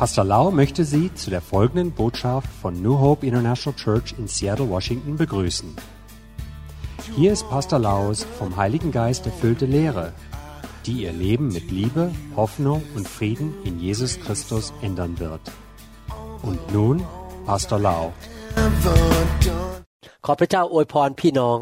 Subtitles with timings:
[0.00, 4.70] Pastor Lau möchte Sie zu der folgenden Botschaft von New Hope International Church in Seattle,
[4.70, 5.76] Washington begrüßen.
[7.16, 10.12] Hier ist Pastor Laus vom Heiligen Geist erfüllte Lehre,
[10.86, 15.42] die Ihr Leben mit Liebe, Hoffnung und Frieden in Jesus Christus ändern wird.
[16.42, 16.96] Und nun
[17.46, 18.02] Pastor Lau.
[20.26, 21.58] ขอพระเจ้าอวยพรพี่น้อง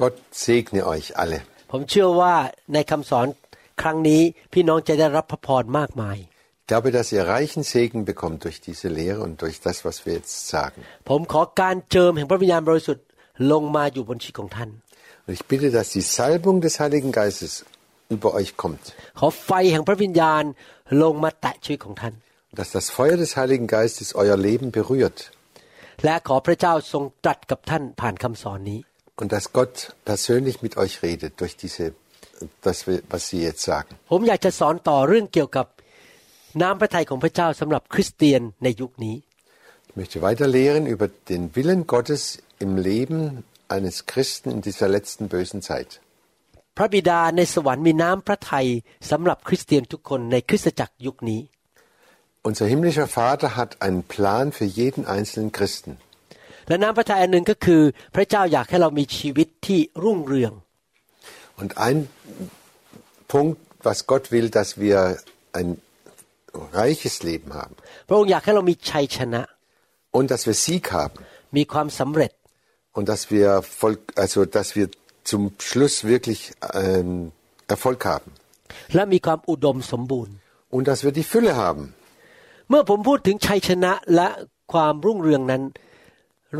[0.00, 0.14] Gott
[0.44, 1.38] segne euch alle.
[1.70, 2.34] ผมเชื่อว่า
[2.72, 3.26] ในคำสอน
[3.80, 4.22] ครั้งนี้
[4.52, 6.29] พี่น้องจะได้รับพระพรมากมาย Ich
[6.70, 10.36] glaube, dass ihr reichen Segen bekommt durch diese Lehre und durch das, was wir jetzt
[10.54, 10.78] sagen.
[11.10, 13.04] ผมขอการเจิมแห่งพระวิญญาณบริสุทธิ์
[13.52, 14.70] ลงมาอยู่บนชีวิตของท่าน
[15.26, 17.52] Und ich bitte, dass die Salbung des Heiligen Geistes
[18.16, 18.82] über euch kommt.
[19.18, 20.44] ขอไฟแห่งพระวิญญาณ
[21.02, 22.14] ลงมาแตะชีวิตของท่าน
[22.50, 25.18] Und dass das Feuer des Heiligen Geistes euer Leben berührt.
[26.04, 28.78] และขอพระเจ้าทรงตรัสกับท่านผ่านคำสอนนี้
[29.20, 29.74] Und dass Gott
[30.10, 31.84] persönlich mit euch redet durch diese,
[32.66, 32.78] das,
[33.12, 33.90] was sie jetzt sagen.
[34.10, 35.66] ผมอยากจะสอนต่อเรื่องเกี่ยวกับ
[36.62, 39.16] น้ำพระทัยของพระเจ้าสำหรับคริสเตียนในยุคนี้
[39.88, 42.22] Ich möchte weiter lehren über den Willen Gottes
[42.64, 43.18] im Leben
[43.74, 45.90] eines Christen in dieser letzten bösen Zeit.
[46.76, 48.68] พระบิดาในสวรรค์มีน้ำพระทัย
[49.10, 51.40] สำหรับคริสเตียนทุกคนในคริสตจักรยุคนี้
[52.48, 55.92] Unser himmlischer Vater hat einen Plan für jeden einzelnen Christen.
[56.68, 57.82] และน้ำพระทัยอันหนึ่งก็คือ
[58.14, 60.52] พระเจ้าอยากให้เรามีชีวิตที่รุ่งเรือง
[61.60, 61.98] Und ein
[63.34, 64.98] Punkt, was Gott will, dass wir
[65.58, 65.68] ein
[66.80, 67.74] reiches Leben haben
[68.08, 69.42] พระองค์อยากให้เรามีชัยชนะ
[70.16, 71.16] und dass wir Sieg haben
[71.56, 72.32] มีความสำเร็จ
[72.96, 73.48] und dass wir
[73.80, 73.94] voll,
[74.24, 74.86] also dass wir
[75.30, 76.40] zum Schluss wirklich
[76.82, 77.10] ähm,
[77.74, 78.30] Erfolg haben
[78.94, 80.34] และมีความอุดมสมบูรณ์
[80.76, 81.84] und dass wir die Fülle haben.
[82.70, 84.28] เมื่อผมพูดถึงชัยชนะและ
[84.72, 85.62] ความรุ่งเรืองนั้น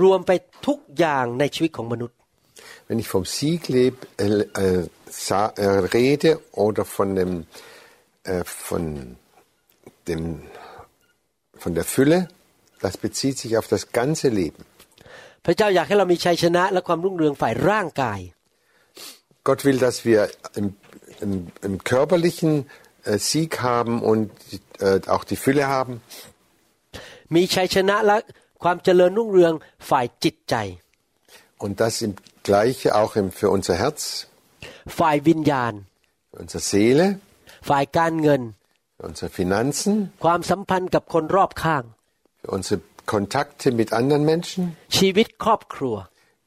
[0.03, 0.31] รวมไป
[0.67, 2.17] ทุกอย่างในชีวิตของมนุษย์
[2.89, 4.27] Wenn ich vom Sieg leb, äh,
[4.65, 4.83] äh,
[5.27, 5.67] sa- äh,
[5.99, 6.31] rede
[6.65, 7.33] oder von dem,
[8.33, 8.83] äh, von
[10.11, 10.43] dem,
[11.63, 12.29] von der Fülle,
[12.81, 14.65] das bezieht sich auf das ganze Leben.
[15.45, 18.21] พระเจ้าอยากให้เรามีชัยชนะและความรุ่งเรืองฝ่ายร่างกาย
[19.49, 20.21] Gott will, dass wir
[20.61, 20.67] im,
[21.25, 21.33] im,
[21.69, 22.53] im körperlichen
[23.05, 24.31] äh, Sieg haben und
[24.81, 25.95] äh, auch die Fülle haben
[27.35, 28.17] มีชัยชนะและ
[28.63, 29.53] ความเจริญรุ่งเรือง
[29.91, 30.55] ฝ่ายจิตใจ
[31.65, 32.13] und das im
[32.49, 34.01] Gleiche auch im, für unser Herz,
[34.99, 35.73] ฝ่ายวิญญาณ
[36.31, 37.07] für unsere Seele,
[37.69, 38.57] ฝ่ายการเงิน für
[39.08, 39.94] unsere Finanzen,
[40.26, 41.84] ความสัมพันธ์กับคนรอบข้าง
[42.42, 42.78] für unsere
[43.14, 44.62] Kontakte mit anderen Menschen,
[44.98, 45.96] ชีวิตครอบครัว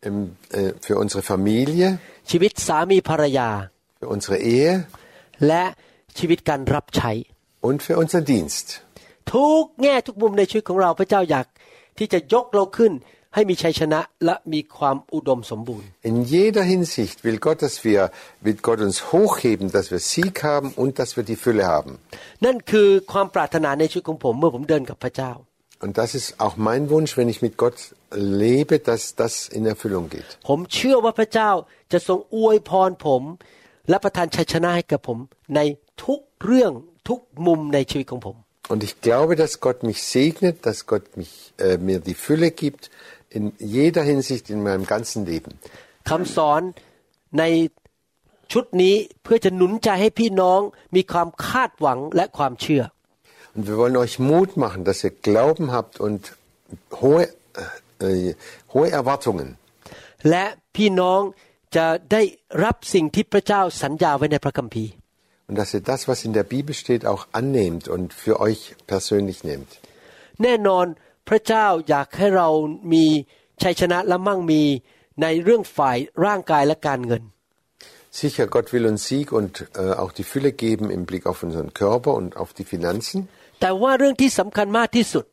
[0.08, 0.16] im,
[0.58, 1.86] äh, für unsere Familie,
[2.30, 3.48] ชีวิตสามีภรรยา
[4.00, 4.72] für unsere Ehe
[5.46, 5.64] และ
[6.18, 7.12] ชีวิตการรับใช้
[7.68, 8.66] und für unseren Dienst.
[9.32, 11.46] ทุกแง่ทุกมุมในชีวิตของเราพระเจ้าอยาก
[11.98, 12.92] ที่จะยกเราขึ้น
[13.33, 18.01] ให้มีชัยชนะและมีความอุดมสมบูรณ์ In jeder Hinsicht will Gott, dass wir,
[18.45, 21.91] will Gott uns hochheben, dass wir Sieg haben und dass wir die Fülle haben.
[22.45, 25.31] นั่นคือความปรารถนาในชีวิตของผมเมื่อผมเดินกับพระเจ้า
[25.85, 27.77] Und das ist auch mein Wunsch, wenn ich mit Gott
[28.45, 30.29] lebe, dass das in Erfüllung geht.
[30.49, 31.51] ผมเชื่อว่าพระเจ้า
[31.91, 33.23] จะทรงอวยพรผม
[33.89, 35.17] และประทานชัยชนะให้กับผม
[35.55, 35.59] ใน
[36.05, 36.71] ทุกเรื่อง
[37.09, 38.37] ทุกมุมในชีวิตของผม
[38.73, 42.83] Und ich glaube, dass Gott mich segnet, dass Gott mich, äh, mir die Fülle gibt
[43.37, 43.43] in
[43.77, 45.51] jeder Hinsicht in meinem ganzen Leben.
[46.09, 46.61] คำสอน
[47.39, 47.43] ใน
[48.51, 50.59] ชุดนี้เพื่อจะหนุนใจให้พี่น้อง
[50.95, 52.83] มีความคาดหวังและความเชื่อ
[53.55, 56.21] Und wir wollen euch Mut machen, dass ihr Glauben habt und
[57.01, 57.23] hohe,
[58.07, 58.35] äh,
[58.73, 59.47] hohe Erwartungen.
[60.29, 61.21] และพี่น้อง
[61.75, 62.21] จะได้
[62.63, 64.91] รับสิ่งที่พระเจ้าสัญญาไว้ในพระคัมภีร์
[65.47, 68.59] Und dass ihr das, was in der Bibel steht, auch annehmt und für euch
[68.93, 69.69] persönlich nehmt.
[70.43, 70.85] แน่นอน
[71.27, 72.49] พระเจ้าอยากให้เรา
[72.93, 73.05] มี
[73.63, 74.63] ชัยชนะและมั่งมี
[75.21, 77.23] ในเรื่องฝ่ายร่างกายและการเงิน
[78.11, 81.73] Sicher, Gott will uns Sieg und äh, auch die Fülle geben im Blick auf unseren
[81.75, 83.19] Körper und auf die Finanzen.
[83.61, 85.25] แต่ว่าเรื่องที่สำคัญมากที่สุด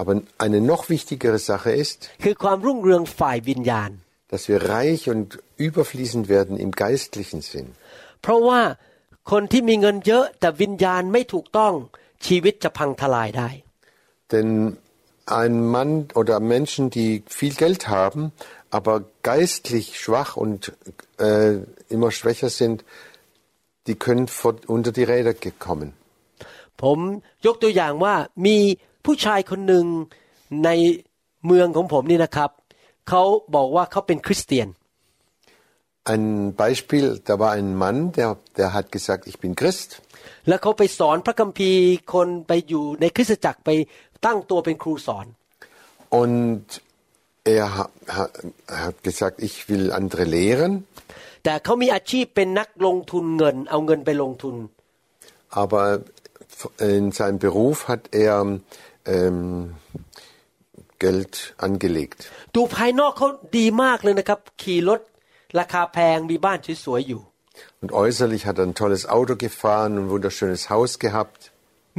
[0.00, 3.90] Aber eine noch wichtigere Sache ist, คือความรุ่งเรืองฝ่ายวิญญาณ
[4.32, 5.26] dass wir reich und
[5.68, 7.66] überfließend werden im geistlichen Sinn.
[8.22, 8.60] เพราะว่า
[9.30, 11.74] คนที่มีเงินเยอะแต่วิญญาณไม่ถูกต้อง
[12.26, 13.48] ชีวิตจะพังทลายได้
[14.32, 14.48] Denn
[15.26, 18.32] ein Mann oder Menschen, die viel Geld haben,
[18.70, 20.72] aber geistlich schwach und
[21.18, 21.58] äh,
[21.88, 22.84] immer schwächer sind,
[23.86, 25.90] die können vor, unter die Räder kommen.
[26.82, 26.98] ผม
[27.46, 28.14] ยกตัวอย่างว่า
[28.46, 28.56] มี
[29.04, 29.86] ผู้ชายคนหนึ่ง
[30.64, 30.70] ใน
[31.46, 32.50] เมืองของผมนี่นะครับ
[33.08, 33.22] เขา
[33.54, 34.68] บอกว่าเขาเป็นคริสเตียน
[36.14, 39.90] Ein Beispiel, da war ein Mann, der, der hat gesagt, ich bin Christ.
[40.48, 41.82] แล้วเขาไปสอนพระคัมภีร์
[42.14, 43.70] คนไปอยู่ในคริสตจักรไป
[44.26, 45.26] ตั้งตัวเป็นครูสอน
[46.20, 46.64] Und
[47.56, 47.84] er ha,
[48.16, 48.24] ha,
[48.84, 50.72] hat gesagt, ich will andere lehren.
[51.44, 54.56] แต่เขามีอาชีพเป็นนักลงทุนเงิน เอาเงินไปลงทุน
[55.62, 55.84] Aber
[56.96, 58.34] in seinem Beruf hat er
[59.14, 59.40] ähm,
[61.04, 61.34] Geld
[61.66, 62.20] angelegt.
[62.56, 65.00] ดูภายนอกเขาดีมากเลยนะครับ ขี่รถ
[65.58, 67.22] ราคาแพงมีบ้านสวยๆอยู่
[67.82, 71.40] Und äußerlich hat er ein tolles Auto gefahren und ein wunderschönes Haus gehabt.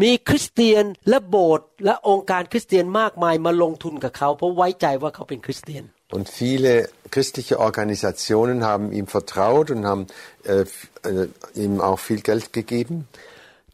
[0.01, 5.83] มีคริสเตียนและโบสถ์และองค์การคริสเตียนมากมายมาลงทุนกับเขาเพราะไว้ใจว่าเขาเป็นคริสเตียน
[6.15, 6.73] Und viele
[7.13, 10.07] christliche Organisationen haben ihm vertraut und haben
[10.45, 10.63] äh,
[11.09, 11.27] äh,
[11.63, 12.95] ihm auch viel Geld gegeben.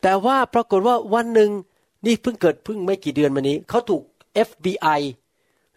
[0.04, 1.52] แต่ว่าปรากฏว่าวันหนึ่ง
[2.06, 4.04] นี่เพิ่งเกิดเพิ่งไม่กี่เดือนมานี้เขาถูก
[4.50, 5.02] FBI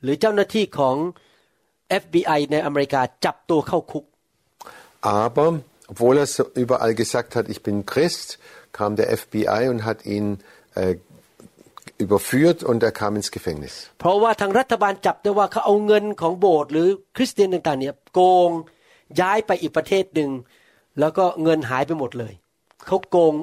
[0.02, 0.96] หรือเจ้าหน้าที่ของ
[2.02, 4.04] FBI ในอเมริกาจับตัวเข้าคุก
[5.24, 5.48] Aber
[5.92, 8.28] obwohl er so überall gesagt hat, ich bin Christ,
[8.78, 10.26] kam der FBI und hat ihn
[10.74, 10.94] äh,
[11.98, 13.74] überführt und er kam ins Gefängnis.
[14.00, 18.50] เพราะว่าทางรัฐบาลจับได้ว่าเขาเอาเงินของโบสถ์หรือคริสเตียนต่างๆเนี่ยโกง
[19.20, 20.30] ย้ายไปอีกประเทศหนึ่ง
[21.00, 22.32] แล้วก็เงินหายไปหมดเลย
[22.86, 23.34] เขาโกง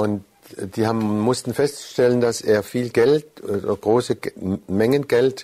[0.00, 0.14] Und
[0.74, 4.34] die haben, mussten feststellen, dass er viel Geld, äh, große Ge-
[4.80, 5.38] Mengen Geld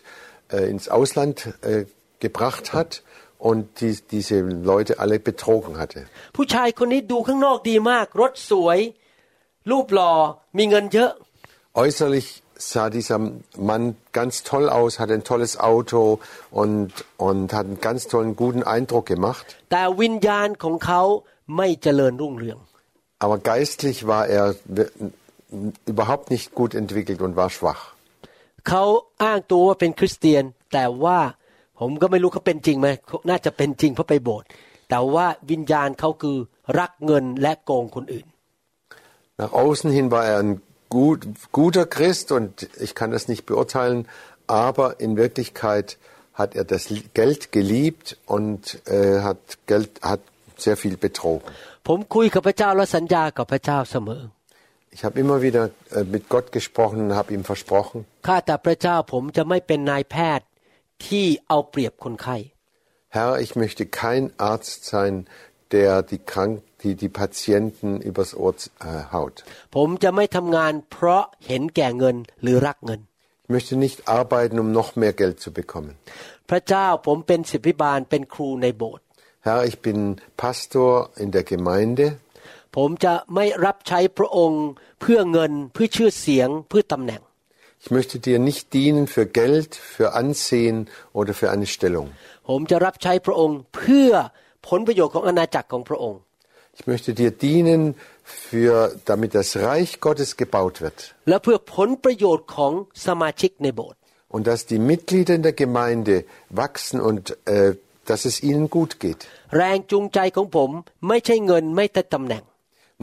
[0.53, 1.85] äh, ins Ausland äh,
[2.21, 3.03] gebracht hat
[3.39, 6.01] und die, diese Leute alle betrogen hatte.
[6.37, 8.79] ผู้ชายคนนี้ดูข้างนอกดีมาก รถสวย
[9.72, 10.12] รูปหล่อ
[10.58, 11.12] มีเงินเยอะ
[11.84, 12.28] Äußerlich
[12.72, 13.20] sah dieser
[13.70, 16.20] Mann ganz toll aus, hatte ein tolles Auto
[16.62, 16.92] und,
[17.28, 19.46] und hat einen ganz tollen, guten Eindruck gemacht.
[19.72, 21.02] แต่วิญญาณของเขา
[21.58, 22.58] ไม่เจริญรุ่งเรือง
[23.24, 24.46] Aber geistlich war er
[24.78, 24.92] w-
[25.92, 27.82] überhaupt nicht gut entwickelt und war schwach.
[28.68, 28.84] เขา
[29.24, 31.20] อ้างตัวว่าเป็นคริสเตียนแต่ว่า
[31.80, 32.88] ผมก็ไม่รู้เขาเป็นจริงไหม
[33.30, 34.48] น่าจะเป็นจริงเพราะไปโบสถ์
[34.90, 36.38] แต่ว่าวิญญาณเขาคือ
[36.80, 38.26] รักเงินและโกงคนอื่น
[39.40, 44.06] Nach außen hin war er ein gut, guter Christ und ich kann das nicht beurteilen,
[44.48, 45.98] aber in Wirklichkeit
[46.34, 50.20] hat er das Geld geliebt und äh, hat Geld hat
[50.58, 51.48] sehr viel betrogen.
[54.92, 58.04] Ich habe immer wieder äh, mit Gott gesprochen und habe ihm versprochen.
[63.08, 65.28] Herr, ich möchte kein Arzt sein,
[65.73, 69.37] der die, Krank die, die Patienten übers Ohr äh, haut.
[69.77, 73.01] ผมจะไม่ทำงานเพราะเห็นแก่เงินหรือรักเงิน
[73.47, 75.93] Ich möchte nicht arbeiten, um noch mehr Geld zu bekommen.
[76.51, 79.05] พระเจ้าผมเป็นศิษย์บาลเป็นครูในโบสถ์
[79.47, 79.99] Herr, ich bin
[80.43, 80.91] Pastor
[81.23, 82.07] in der Gemeinde.
[82.77, 84.65] ผมจะไม่รับใช้พระองค์
[85.01, 87.23] เพื่อเงินเพื่อชื่อเสียงเพื่อตำแหน่ง
[87.83, 90.77] Ich möchte dir nicht dienen für Geld, für Ansehen
[91.19, 92.09] oder für eine Stellung.
[92.49, 94.13] ผมจะรับใช้พระองค์เพื่อ
[94.69, 96.21] ผลประโยชน์ของอาณาจักรของพระองค์
[96.79, 97.83] Ich möchte dir dienen,
[98.25, 98.75] für,
[99.11, 100.99] damit das Reich Gottes gebaut wird
[101.29, 102.73] และเพื่อผลประโยชน์ของ
[103.07, 103.99] สมาชิกในโบสถ์
[104.35, 106.15] und dass die Mitglieder in der Gemeinde
[106.63, 107.23] wachsen und
[107.57, 107.71] äh,
[108.11, 109.21] dass es ihnen gut geht.
[109.57, 110.71] แรงจูงใจของผม
[111.09, 112.43] ไม่ใช่เงินไม่แต่ตำแหน่ง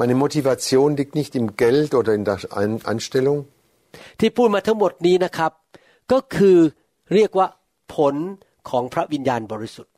[0.01, 3.39] Meine Motivation liegt nicht im Geld oder in der Ein- Anstellung.
[4.19, 5.51] ที่พูดมาทั้งหมดนี้นะครับ
[6.11, 6.57] ก็คือ
[7.13, 7.47] เรียกว่า
[7.95, 8.15] ผล
[8.69, 9.93] ของพระวิญญาณบริสุทธิ์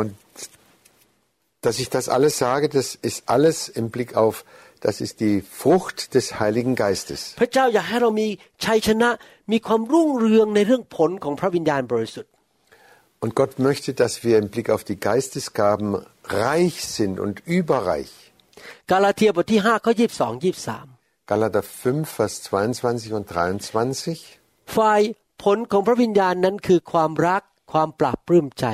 [0.00, 0.10] Und
[1.64, 4.44] dass ich das alles sage, das ist alles im Blick auf,
[4.80, 7.20] das ist die Frucht des Heiligen Geistes.
[7.40, 8.28] พระเจ้าอยากให้เรามี
[8.64, 9.10] ชัยชนะ
[9.52, 12.32] มีความรุ่งเรืองในเรื่องผลของพระวิญญาณบริสุทธิ์
[13.22, 15.88] Und Gott möchte, dass wir im Blick auf die Geistesgaben
[16.46, 18.12] reich sind und überreich.
[18.90, 24.76] กาลาเทียบทที่5ข้อ22 23 Galater 5, Vers 22 und 23.
[24.76, 25.00] ฝ่าย
[25.42, 27.42] ผลของพระวิญญาณนั้นคือความรัก
[27.72, 28.66] ความปราบปลื้มใจ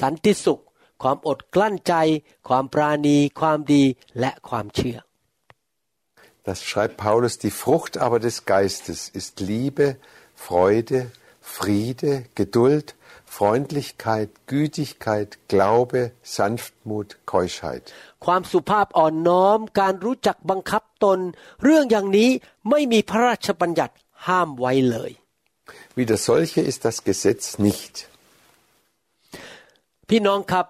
[0.00, 0.62] สันติสุข
[1.02, 1.94] ความอดกลั้นใจ
[2.48, 3.84] ความปราณี ความดี
[4.20, 4.98] และความเชื่อ
[6.48, 7.38] Das schreibt Paulus.
[7.38, 9.96] Die Frucht aber des Geistes ist Liebe,
[10.34, 10.98] Freude,
[11.42, 12.94] Friede, Geduld,
[13.26, 17.84] Freundlichkeit, Gütigkeit, Glaube, Sanftmut, Keuschheit.
[18.24, 21.18] ความสุภาพอ่อนน้อม การรู้จักบังคับตน
[21.64, 22.30] เรื่องอย่างนี้
[22.70, 23.94] ไม่มีพระราชบัญญัติ
[24.26, 25.10] ห้ามไว้เลย
[25.98, 27.94] Wieder solche ist das Gesetz nicht.
[30.08, 30.66] พี่น้องครับ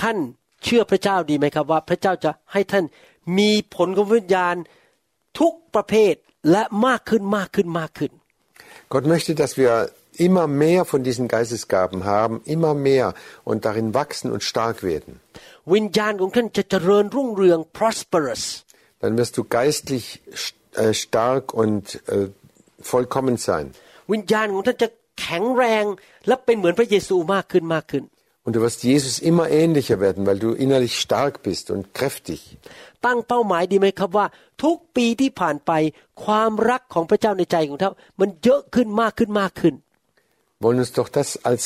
[0.00, 0.16] ท่าน
[0.64, 2.84] เชื่อพระเจ้าดีไหมครับว่า พระเจ้าจะให้ท่าน
[3.38, 4.56] มีผลของวิญญาณ
[5.38, 6.14] ทุกประเภท
[6.50, 8.12] และมากขึ้นมากขึ้นมากขึ้น
[8.94, 9.72] Gott möchte, dass wir
[10.26, 15.12] immer mehr von diesen Geistesgaben haben, immer mehr und darin wachsen und stark werden.
[15.74, 18.44] วิญญาณของท่านจะเจริญรุ่งเรือง prosperous
[19.02, 20.04] Dann wirst du geistlich
[20.82, 21.84] äh, stark und
[22.14, 22.28] äh,
[22.92, 23.64] vollkommen sein.
[24.12, 24.88] วิญญาณของท่านจะ
[25.20, 25.84] แข็งแรง
[26.26, 28.04] และเป็นเหมือนพระเยซูมากขึ้นมากขึ้น
[28.44, 32.40] Und du wirst Jesus immer ähnlicher werden, weil du innerlich stark bist und kräftig.
[33.06, 34.26] ตั้งเป้าหมายดีไหมครับว่า
[34.62, 35.72] ทุกปีที่ผ่านไป
[36.24, 39.74] ความรักของพระเจ้าในใจของท่านมันเยอะขึ้นมากขึ้นมากขึ้น
[40.62, 41.62] wollen uns doch das als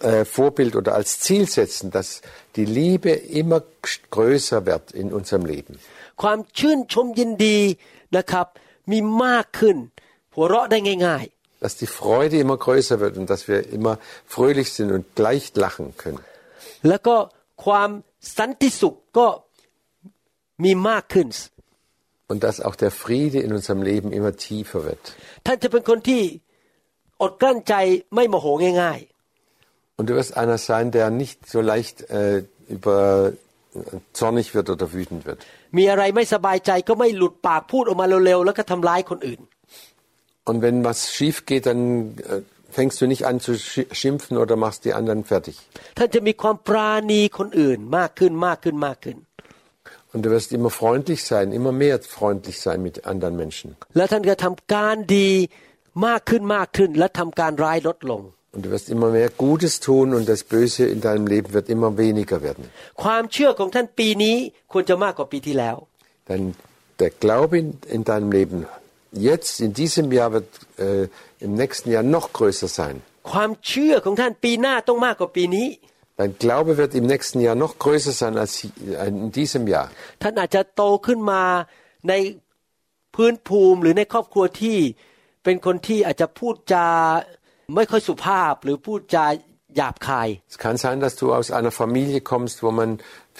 [0.00, 2.08] äh, Vorbild oder als Ziel setzen, dass
[2.56, 3.62] die Liebe immer
[4.10, 5.74] größer wird in unserem Leben.
[6.22, 7.58] ความชื่นชมยินดี
[8.16, 8.46] นะครับ
[8.90, 9.76] มีมากขึ้น
[10.34, 11.24] หัวเราะได้ง่าย
[11.62, 13.94] Dass die Freude immer größer wird und dass wir immer
[14.26, 16.22] fröhlich sind und leicht lachen können.
[16.54, 17.16] ๆ แล้วก็
[17.64, 17.90] ความ
[18.38, 19.26] สันติสุขก็
[20.64, 21.28] มีมากขึ้น
[22.30, 25.04] Und dass auch der Friede in unserem Leben immer tiefer wird.
[25.46, 26.22] ท่านจะเป็นคนที่
[27.22, 27.74] อดกลั้นใจ
[28.14, 28.46] ไม่โมโห
[28.82, 29.00] ง่าย
[29.98, 32.44] Und du wirst einer sein, der nicht so leicht äh,
[32.76, 33.32] über
[33.74, 33.80] äh,
[34.18, 35.40] zornig wird oder wütend wird.
[35.58, 39.40] ๆ มีอะไรไม่สบายใจก็ไม่หลุดปากพูดออกมาเร็วๆ แล้วก็ทำร้ายคนอื่น
[40.45, 44.85] und wenn was schief geht, dann äh, fängst du nicht an zu schimpfen oder machst
[44.85, 45.57] die anderen fertig.
[50.13, 53.75] Und du wirst immer freundlich sein, immer mehr freundlich sein mit anderen Menschen.
[58.53, 61.97] Und du wirst immer mehr Gutes tun und das Böse in deinem Leben wird immer
[61.97, 62.69] weniger werden.
[66.27, 66.55] Dann
[66.99, 68.65] der Glaube in deinem Leben
[69.14, 70.48] jetzt, in diesem Jahr, wird
[70.78, 71.08] äh,
[71.46, 72.96] im nächsten Jahr noch größer sein.
[73.32, 75.68] ความเชื่อของท่านปีหน้าต้องมากกว่าปีนี้
[76.20, 79.86] Dein Glaube wird im nächsten Jahr noch größer sein als hi- äh, in diesem Jahr.
[80.22, 81.42] ท่านอาจจะโตขึ้นมา
[82.08, 82.12] ใน
[83.14, 84.78] พื้นภูมิหรือในครอบครัวที่
[85.44, 86.86] เป็นคนที่อาจจะพูดจา
[87.74, 89.26] ไม่ค่อยสุภาพหรือพูดจา
[89.76, 92.90] หยาบคาย Es kann sein, dass du aus einer Familie kommst, wo man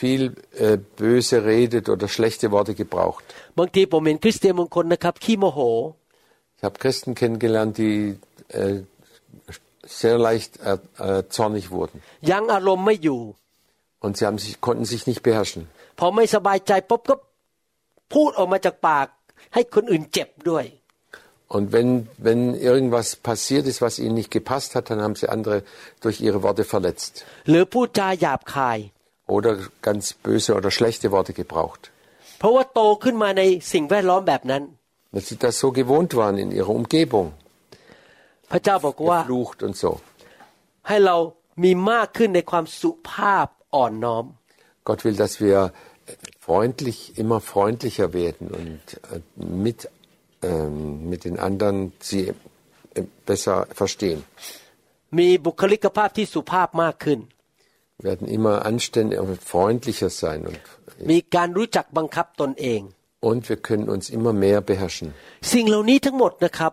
[0.00, 0.23] viel
[0.65, 3.25] äh, böse redet oder schlechte Worte gebraucht.
[3.59, 5.61] บางทีผมเห็นคริสเตียนบางคนนะครับขี้โมโห
[6.57, 7.97] Ich habe Christen kennengelernt, die
[8.61, 8.75] äh,
[10.00, 11.97] sehr leicht äh, äh, zornig wurden.
[12.31, 13.21] ยังอารมณ์ไม่อยู่
[14.05, 15.62] Und sie haben sich, konnten sich nicht beherrschen.
[15.99, 17.15] พอไม่สบายใจปุ๊บก็
[18.15, 19.07] พูดออกมาจากปาก
[19.55, 20.65] ให้คนอื่นเจ็บด้วย
[21.57, 21.91] Und wenn,
[22.27, 25.57] wenn irgendwas passiert ist, was ihnen nicht gepasst hat, dann haben sie andere
[26.00, 27.12] durch ihre Worte verletzt.
[27.49, 28.79] หรือพูดจาหยาบคาย
[29.35, 29.53] Oder
[29.89, 31.83] ganz böse oder schlechte Worte gebraucht.
[32.39, 34.62] เพราะว่าโตขึ้นมาในสิ่งแวดล้อมแบบนั้น
[35.12, 37.27] Weil sie das so gewohnt waren in ihrer Umgebung.
[38.50, 39.91] พระเจ้าบอกว่า Geflucht und so.
[40.89, 41.17] ให้เรา
[41.65, 44.25] มีมากขึ้นในความสุภาพอ่อนน้อม
[44.89, 45.59] Gott will, dass wir
[46.47, 49.21] freundlich, immer freundlicher werden und äh,
[49.67, 49.89] mit,
[50.43, 54.21] ähm, mit den anderen sie äh, besser verstehen.
[55.19, 57.34] มีบุคลิกภาพที่สุภาพมากขึ้น Wir
[58.09, 60.61] werden immer anständiger und freundlicher sein und,
[61.12, 62.81] มีการรู้จักบังคับตนเอง
[63.31, 65.09] und wir können uns immer mehr beherrschen.
[65.53, 66.73] สิ่งเหล่านี้ทั้งหมดนะครับ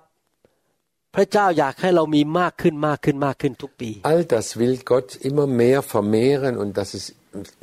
[1.16, 7.06] พระเจ้าอยากให้เรามีมากขึ้นมากขึ้นมากขึ้นทุกปี All das will Gott immer mehr vermehren und dass es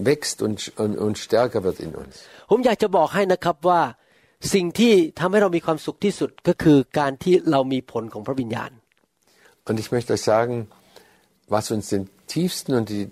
[0.09, 2.15] wächst und, und, und stärker wird in uns.
[2.51, 3.81] ผมอยากจะบอกให้นะครับว่า
[4.55, 8.71] สิ่งที่ทำให้เรามีความสุขที่สุดก็คือการที่เรามีผลของพระวิญญาณ
[9.69, 10.55] Und ich möchte euch sagen,
[11.55, 13.10] was uns den tiefsten und die,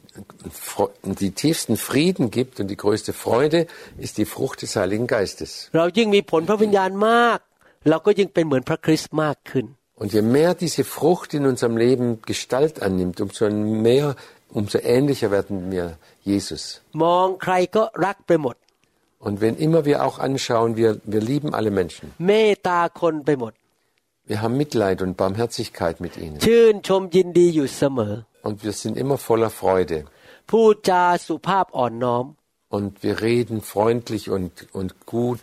[1.04, 5.70] die tiefsten Frieden gibt und die größte Freude ist die Frucht des Heiligen Geistes.
[10.00, 14.16] Und je mehr diese Frucht in unserem Leben Gestalt annimmt, umso mehr,
[14.54, 16.82] umso ähnlicher werden wir Jesus.
[19.20, 22.14] Und wenn immer wir auch anschauen, wir, wir lieben alle Menschen.
[24.28, 26.38] Wir haben Mitleid und Barmherzigkeit mit ihnen.
[28.37, 29.99] ชื่นชมยินดีอยู่เสมอ Und wir sind immer voller Freude.
[30.51, 32.27] พูดจาสุภาพอ่อนน้อม
[32.77, 35.43] Und wir reden freundlich und, und gut.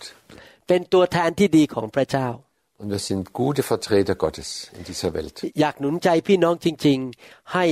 [0.68, 2.28] เป็นตัวแทนที่ดีของพระเจ้า
[2.82, 5.36] Und wir sind gute Vertreter Gottes in dieser Welt.
[5.62, 7.66] อยากหนุนใจพี่น้องจริง ๆ ให้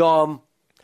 [0.00, 0.26] ยอม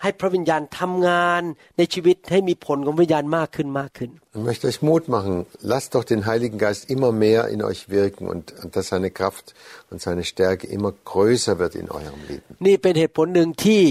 [0.03, 1.43] ให้พระวิญญาณทำงาน
[1.79, 5.35] ในชีวิตให้มีผลของพระวิญญาณมากขึ้นมากขึ้น Ich möchte euch Mut machen.
[5.73, 9.47] Lasst doch den Heiligen Geist immer mehr in euch wirken und, und dass seine Kraft
[9.91, 12.49] und seine Stärke immer größer wird in eurem Leben.
[12.67, 13.83] นี่เป็นเหตุผลหนึ่งที่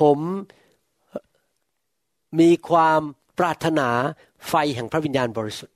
[0.00, 0.18] ผม
[2.40, 3.00] มีความ
[3.38, 3.88] ปรารถนา
[4.48, 5.74] ไฟแห่งพระวิญญาณบริสุทธิ์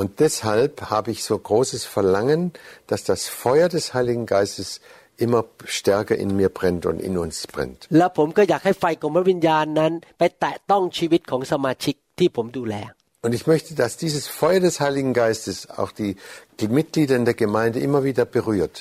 [0.00, 2.42] Und deshalb habe ich so großes Verlangen,
[2.86, 4.80] dass das Feuer des Heiligen Geistes
[5.24, 7.80] immer stärker in mir brennt und in uns brennt.
[7.98, 12.76] และผมก็อยากให้ไฟของพระวิญญาณนั้น ไปแตะต้องชีวิตของสมาชิกที่ผมดูแล
[13.24, 16.12] Und ich möchte, dass dieses Feuer des Heiligen Geistes auch die,
[16.60, 18.76] die Mitglieder in der Gemeinde immer wieder berührt.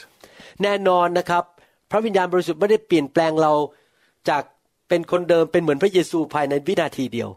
[0.63, 1.43] แน่นอนนะครับ
[1.91, 3.53] พระวิญญาณบริสุทธิ์ไม่ได้เปลี่ยนแปลงเรา
[4.29, 4.43] จาก
[4.89, 7.29] เป็นคนเดิมเป็นเหมือนพระเยซูภายในวินาทีเดียว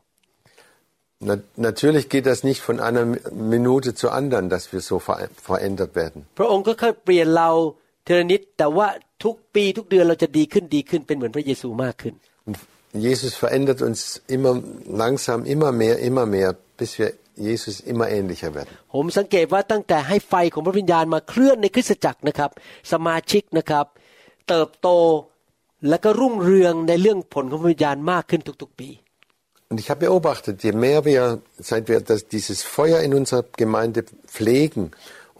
[1.28, 3.04] Na, natürlich geht das nicht von einer
[3.54, 5.16] Minute zur anderen, dass wir so ver
[5.48, 6.18] verändert werden.
[6.38, 7.50] พระองค์ก็ค่อยเปลี่ยนเรา
[8.11, 8.87] ทีละนิดแต่ว่า
[9.23, 12.13] ทุกปีทุกเดือนเราจะดีขึ้นดีขึ้นเป็นเหมือนพระเยซูมากขึ้น
[12.93, 13.99] Und Jesus verändert uns
[14.35, 14.53] immer
[15.03, 16.49] langsam, immer mehr, immer mehr,
[16.79, 17.09] bis wir
[17.47, 18.73] Jesus immer ähnlicher werden.
[18.93, 22.49] ผมสังเกตว่าตั้งแต่ให้ไฟของพระวิญญาณมาเคลื่อนในคริสตจักรนะครับ
[22.91, 23.85] สมาชิกนะครับ
[24.49, 24.89] เติบโต
[25.89, 28.89] และก็รุ่งเรืองในเรื่องผลของพระวิญญาณมากขึ้นทุกๆปี
[29.71, 31.23] Und ich habe beobachtet, je mehr wir,
[31.69, 34.03] seit wir das, dieses Feuer in unserer Gemeinde
[34.35, 34.83] pflegen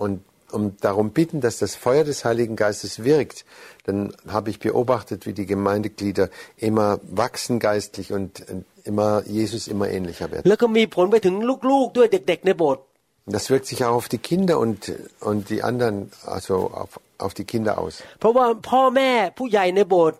[0.03, 0.13] und
[0.52, 3.44] um darum bitten, dass das Feuer des Heiligen Geistes wirkt,
[3.87, 9.88] dann habe ich beobachtet, wie die Gemeindeglieder immer wachsen geistlich und äh, immer Jesus immer
[9.90, 10.44] ähnlicher werden.
[10.49, 11.34] แล้วก็มีผลไปถึง
[11.70, 12.84] ลูกๆด้วยเด็ก ๆ ในโบสถ์
[13.26, 15.96] Und das wirkt sich auch auf die Kinder und, und die anderen,
[16.37, 17.94] also auf, auf die Kinder aus.
[18.20, 20.18] เพราะว่าพ่อแม่ผู้ใหญ่ในโบสถ์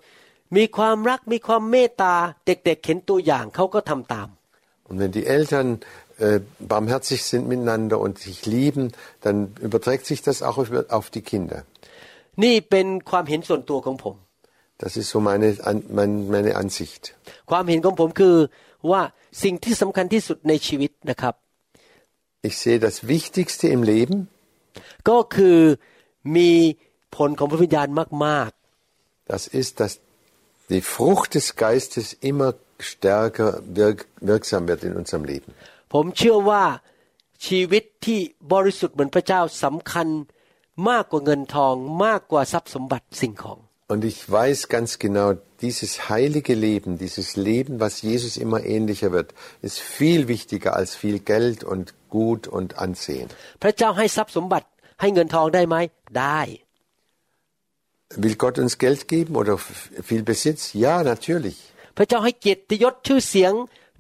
[0.57, 2.15] มีความรักมีความเมตตา
[2.47, 4.29] เด็กๆเห็นตัวอย่างเขาก็ทำตาม
[4.89, 5.69] Und wenn die Eltern
[6.19, 6.41] äh,
[6.73, 8.93] barmherzig sind miteinander und sich lieben,
[9.25, 11.61] dann überträgt sich das auch auf, auf die Kinder.
[12.45, 14.17] นี่เป็นความเห็นส่วนตัวของผม
[14.83, 17.03] Das ist so meine, an- mein, meine Ansicht.
[17.51, 18.37] ความเห็นของผมคือ
[18.91, 19.03] ว่า
[19.43, 21.35] สิ่งที่สำคัญที่สุดในชีวิตนะครับ
[22.49, 24.17] Ich sehe das Wichtigste im Leben,
[25.09, 25.59] ก็คือ
[26.37, 26.51] มี
[27.17, 27.89] ผลของพระวิญญาณ
[28.27, 28.51] มาก
[29.33, 29.93] das ist, dass
[30.75, 32.51] die Frucht des Geistes immer
[32.91, 33.49] stärker
[33.79, 33.99] wirk,
[34.31, 35.51] wirksam wird in unserem Leben.
[35.89, 36.65] ๆ ผมเชื่อว่า
[37.47, 38.21] ชีวิตที่
[38.53, 40.09] บริสุทธิ์เหมือนพระเจ้าสำคัญ
[40.89, 41.75] มากกว่าเงินทอง
[42.05, 43.59] มากกว่าทรัพย์สมบัติสิ่งของ
[43.93, 45.29] Und ich weiß ganz genau,
[45.67, 49.29] dieses heilige Leben, dieses Leben, was Jesus immer ähnlicher wird,
[49.69, 51.87] ist viel wichtiger als viel Geld und
[52.17, 53.27] Gut und Ansehen.
[53.63, 54.67] พระเจ้าให้ทรัพย์สมบัติ
[55.01, 55.77] ให้เงินทองได้ไหม
[56.19, 56.41] ได้
[58.23, 60.61] Will Gott uns Geld geben oder f- viel Besitz?
[60.85, 61.59] Ja, natürlich.
[61.97, 63.53] พระเจ้าให้เกียรติยศชื่อเสียง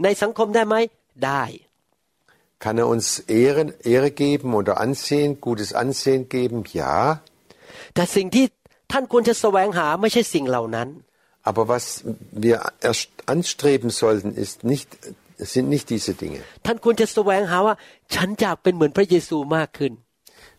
[0.02, 0.76] ในสังคมได้ไหม
[1.24, 1.44] ได้
[2.64, 3.06] Kann er uns
[3.42, 6.58] Ehre, Ehre geben oder Ansehen, gutes Ansehen geben?
[6.72, 7.20] Ja.
[7.94, 8.44] แต่สิ่งที่
[8.92, 10.88] ท่านควรจะแสวงหาไม่ใช่สิ่งเหล่านั้น
[11.50, 11.84] Aber was
[12.46, 12.56] wir
[12.88, 14.88] erst anstreben sollten, ist nicht,
[15.54, 16.40] sind nicht diese Dinge.
[16.66, 17.74] ท่านควรจะแสวงหาว่า
[18.14, 19.92] ฉันอยากเป็นเหมือนพระเยซูมากขึ้น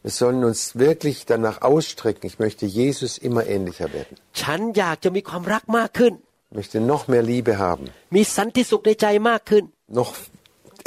[0.05, 2.23] Wir sollen uns wirklich danach ausstrecken.
[2.31, 4.13] Ich möchte Jesus immer ähnlicher werden.
[4.41, 6.13] ฉันอยากจะมีความรักมากขึ้น
[6.49, 7.83] Ich möchte noch mehr Liebe haben,
[8.15, 9.63] มีสันติสุขในใจมากขึ้น
[9.99, 10.11] noch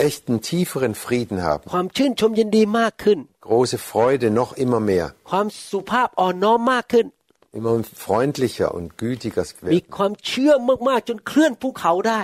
[0.06, 3.18] echten, tieferen Frieden haben, ความชื่นชมยินดีมากขึ้น
[3.48, 7.06] große Freude, noch immer mehr, ความสุภาพอ่อนน้อมมากขึ้น
[7.58, 7.74] immer
[8.04, 10.52] freundlicher und gütiger มี werden ความเชื่อ
[10.88, 12.22] มากๆ จนเคลื่อนภูเขาได้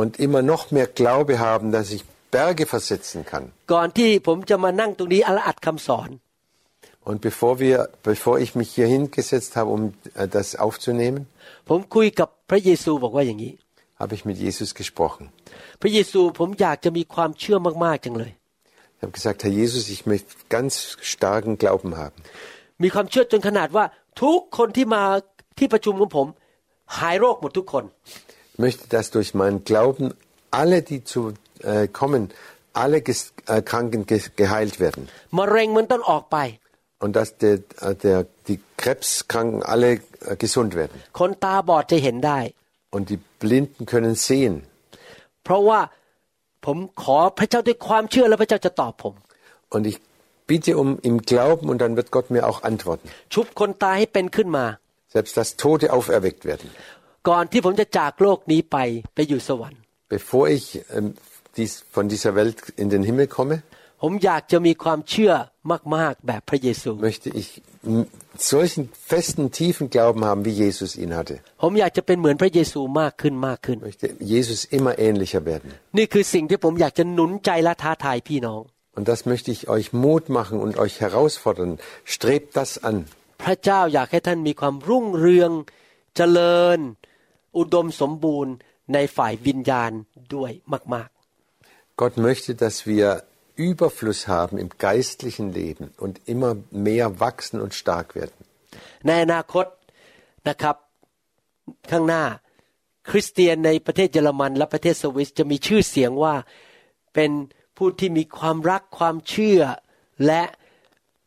[0.00, 2.02] und immer noch mehr Glaube haben, dass ich
[2.36, 3.44] Berge versetzen kann.
[3.72, 6.10] ก่อนที่ผมจะมานั่งตรงนี้อาอัดคำสอน
[7.08, 9.82] Und bevor wir, bevor ich mich hier hingesetzt habe, um
[10.14, 11.22] äh, das aufzunehmen,
[11.68, 13.52] ผมคุยกับพระเยซูบอกว่าอย่างนี้
[14.00, 15.24] habe ich mit Jesus gesprochen.
[15.80, 18.32] พระเยซูผมอยากจะมีความเชื่อมากๆจังเลย
[18.96, 20.72] Ich habe gesagt, Herr Jesus, ich möchte ganz
[21.12, 22.18] starken Glauben haben.
[22.82, 23.84] มีความเชื่อจนขนาดว่า
[24.22, 25.02] ทุกคนที่มา
[25.58, 26.26] ที่ประชุมของผม
[26.98, 27.84] หายโรคหมดทุกคน
[28.54, 30.06] Ich möchte, dass durch meinen Glauben
[30.60, 31.20] alle, die zu
[31.62, 32.22] äh, kommen,
[32.82, 35.02] alle ges äh, Kranken ge geheilt werden.
[35.38, 36.38] มะเร็งมันต้องออกไป
[37.04, 40.96] Und dass der, äh, der, die Krebskranken alle äh, gesund werden.
[41.20, 42.38] คนตาบอดจะเห็นได้
[42.96, 44.54] Und die Blinden können sehen.
[45.44, 45.80] เพราะว่า
[46.66, 49.14] ผมขอพระเจ้าด้วยความเชื่อแล้วพระเจ้าจะตอบผม
[49.74, 49.96] Und ich
[50.50, 53.06] bitte um im Glauben und dann wird Gott mir auch antworten.
[53.34, 54.64] ชุบคนตายให้เป็นขึ้นมา
[55.14, 56.68] Selbst dass Tote auferweckt werden.
[57.28, 58.76] ก่อนที่ผมจะจากโลกนี้ไป
[59.14, 59.80] ไปอยู่สวรรค์
[60.16, 60.64] Bevor ich
[60.96, 61.08] ähm,
[61.56, 63.56] dies, von dieser Welt in den Himmel komme,
[64.02, 65.32] ผมอยากจะมีความเชื่อ
[65.96, 67.48] มาก ๆ แบบพระเยซู möchte ich
[67.98, 68.06] m-
[68.52, 71.34] solchen festen, tiefen Glauben haben, wie Jesus ihn hatte.
[71.62, 75.68] ผมอยากจะเป็นเหมือนพระเยซูมากขึ้นมากขึ้น Ich möchte Jesus immer ähnlicher werden.
[75.98, 78.62] นี่คือสิ่งที่ผมอยากจะหนุนใจและท้าทายพี่น้อง
[78.98, 81.70] Und das möchte ich euch Mut machen und euch herausfordern.
[82.14, 82.96] Strebt das an.
[83.42, 85.50] พระเจ้าอยากให้ท่านมีความรุ่งเรือง
[86.16, 86.78] เจริญ
[87.58, 88.54] อุดมสมบูรณ์
[88.94, 89.90] ในฝ่ายวิญญาณ
[90.34, 90.50] ด้วย
[90.94, 91.10] มาก
[92.00, 93.06] Gott möchte, dass wir
[93.56, 98.38] Überfluss haben im geistlichen Leben und immer mehr wachsen und stark werden.
[98.74, 99.66] ๆ ในอนาคต
[100.48, 100.76] นะครับ
[101.90, 102.24] ข้างหน้า
[103.10, 106.34] คริสเตียนในประเทศเยอรมัน และประเทศสวิสจะมีชื่อเสียงว่า
[107.14, 107.30] เป็น
[107.76, 109.60] ผู้ที่มีความรักความเชื่อ
[110.26, 110.42] และ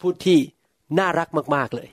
[0.02, 0.40] ผู้ที่
[1.00, 1.90] น่ารักมาก ๆ เลย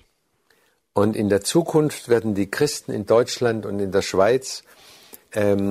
[1.02, 4.44] Und in der Zukunft werden die Christen in Deutschland und in der Schweiz
[5.40, 5.62] ähm,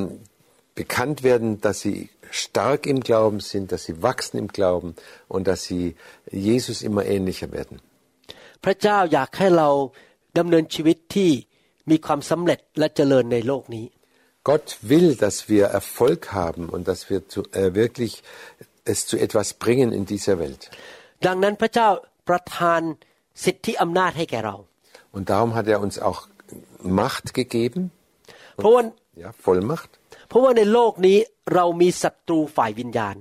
[0.75, 4.95] bekannt werden, dass sie stark im Glauben sind, dass sie wachsen im Glauben
[5.27, 5.95] und dass sie
[6.31, 7.77] Jesus immer ähnlicher werden.
[8.65, 9.69] พระเจ้าอยากให้เรา
[10.37, 11.31] ดำเนินชีวิตที่
[11.89, 13.85] มีความสำเร็จและเจริญในโลกนี้
[14.49, 18.13] Gott will, dass wir Erfolg haben und dass wir zu, äh, wirklich
[18.91, 20.61] es zu etwas bringen in dieser Welt.
[21.25, 21.87] ดังนั้นพระเจ้า
[22.29, 22.81] ประทาน
[23.45, 24.55] สิทธิอำนาจให้แก่เรา
[25.15, 26.19] Und darum hat er uns auch
[27.01, 27.81] Macht gegeben,
[28.55, 28.83] เพราะว่า
[29.23, 29.91] ja, Vollmacht.
[30.33, 31.17] เพราะว่าในโลกนี้
[31.53, 33.17] เรามีศัตรูฝ่ายวิญญาณ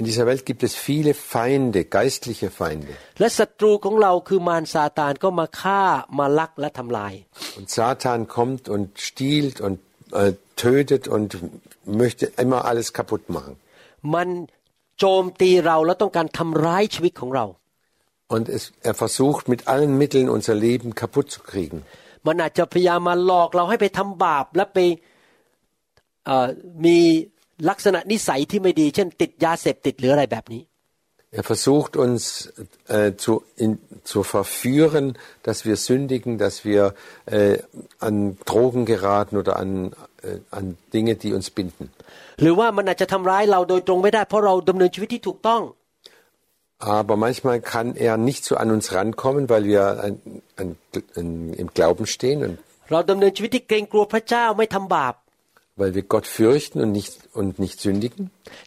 [0.00, 2.92] In dieser Welt gibt es viele Feinde, geistliche Feinde.
[3.20, 5.82] และศัตรูของเราคือมารซาตานก็มาฆ่า
[6.18, 7.14] มาลักและทำลาย
[7.58, 9.76] Und Satan kommt und stiehlt und
[10.20, 10.32] äh,
[10.64, 11.28] tötet und
[12.02, 13.52] möchte immer alles kaputt machen.
[14.14, 14.28] มัน
[14.98, 17.46] โจมตีเราแล้วต้องการทำร้ายชีวิตของเรา
[18.34, 21.78] Und es, er versucht mit allen Mitteln unser Leben kaputt zu kriegen.
[22.26, 24.98] มันอาจจะพยายามมาหลอกเราให้ไปทำบาป และไปเอ่อ
[26.84, 26.98] มี
[27.68, 30.62] ลักษณะนิสัยที่ไม่ดี เช่น ติดยาเสพติดหรืออะไรแบบนี้
[31.30, 32.50] Er versucht uns
[32.88, 36.94] äh, zu, in, zu verführen, dass wir sündigen, dass wir
[37.26, 37.58] äh,
[37.98, 41.90] an Drogen geraten oder an, äh, an Dinge, die uns binden.
[42.42, 45.62] หรือว่ามันอาจจะทำร้ายเราโดยตรงไม่ได้ เพราะเราดำเนินชีวิตที่ถูกต้อง
[46.98, 50.12] Aber manchmal kann er nicht so an uns rankommen, weil wir an,
[50.60, 50.68] an,
[51.18, 51.26] an,
[51.62, 52.54] im Glauben stehen und
[52.90, 55.14] เราดำเนินชีวิตที่เกรงกลัวพระเจ้าไม่ทำบาป
[55.80, 58.22] weil wir Gott fürchten und nicht, und nicht sündigen.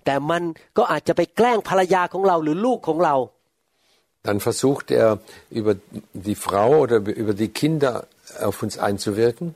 [0.06, 0.44] แต่มัน
[0.78, 3.16] ก็อาจจะไปแกล้งภรรยาของเราหรือลูกของเรา
[4.28, 5.08] Dann versucht er
[5.60, 5.74] über
[6.28, 7.94] die Frau oder über die Kinder
[8.48, 9.48] auf uns einzuwirken.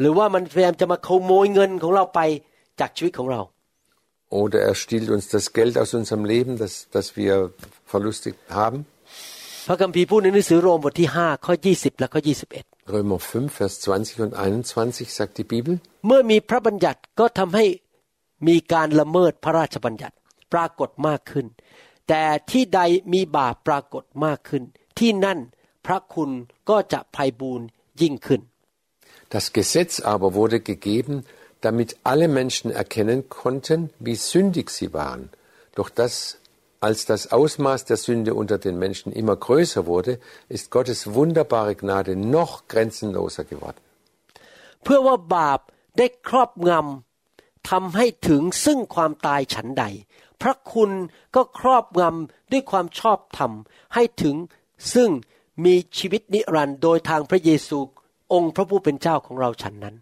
[0.00, 2.20] หรือว่ามันพยายามจะมาขโมยเงินของเราไป
[2.80, 3.40] จากชีวิตของเรา
[4.42, 7.34] Oder er stiehlt uns das Geld aus unserem Leben, das, das wir
[7.92, 8.78] verlustigt haben.
[9.68, 12.20] พระคัมภีร์พูดในหนังสือโรมบทที่5ข้อ20 และข้อ
[12.54, 15.74] 21 Römer 5, Vers 20 und 21 sagt die Bibel.
[16.06, 17.66] เมื่อมีพระบัญญัติก็ทำให้
[18.48, 20.16] มีการละเมิดพระราชบัญญัติ
[20.52, 21.46] ปรากฏมากขึ้น
[22.08, 22.80] แต่ที่ใด
[23.12, 24.62] มีบาปปรากฏมากขึ้น
[24.98, 25.38] ที่นั่น
[25.86, 26.30] พระคุณ
[26.70, 27.66] ก็จะไพบูรย์
[28.00, 28.40] ยิ่งขึ้น
[29.34, 31.24] Das Gesetz aber wurde gegeben,
[31.62, 35.30] damit alle Menschen erkennen konnten, wie sündig sie waren.
[35.74, 36.38] Doch das,
[36.86, 40.18] als das Ausmaß der Sünde unter den Menschen immer größer wurde,
[40.48, 43.82] ist Gottes wunderbare Gnade noch grenzenloser geworden.
[44.82, 45.60] เพื่อว่าบาป
[45.98, 49.84] ได้ครอบงำทำให้ถึงซึ่งความตายฉันใด
[50.42, 50.90] พระคุณ
[51.34, 53.52] ก็ครอบงำด้วยความชอบธรรม
[53.94, 54.36] ให้ถึง
[54.94, 55.10] ซึ่ง
[55.64, 57.78] มีชีวิตนิรันดร์โดยทางพระเยซู
[58.32, 59.96] องค์พระผู้เป็นเจ้าของเราฉันนั้น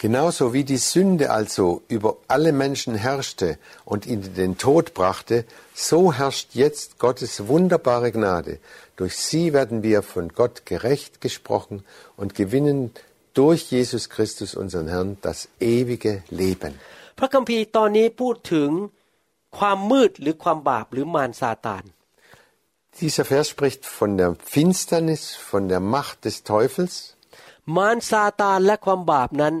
[0.00, 6.12] Genauso wie die Sünde also über alle Menschen herrschte und ihnen den Tod brachte, so
[6.12, 8.58] herrscht jetzt Gottes wunderbare Gnade.
[8.96, 11.82] Durch sie werden wir von Gott gerecht gesprochen
[12.18, 12.92] und gewinnen
[13.32, 16.74] durch Jesus Christus, unseren Herrn, das ewige Leben.
[17.18, 18.70] พระคัมภีร์ตอนนี้พูดถึง
[19.58, 21.84] ความมืดหรือความบาปหรือมารซาตาน
[23.02, 26.94] Dieser Vers spricht von der Finsternis, von der Macht des Teufels.
[27.76, 29.54] มารซาตานและความบาปนั้น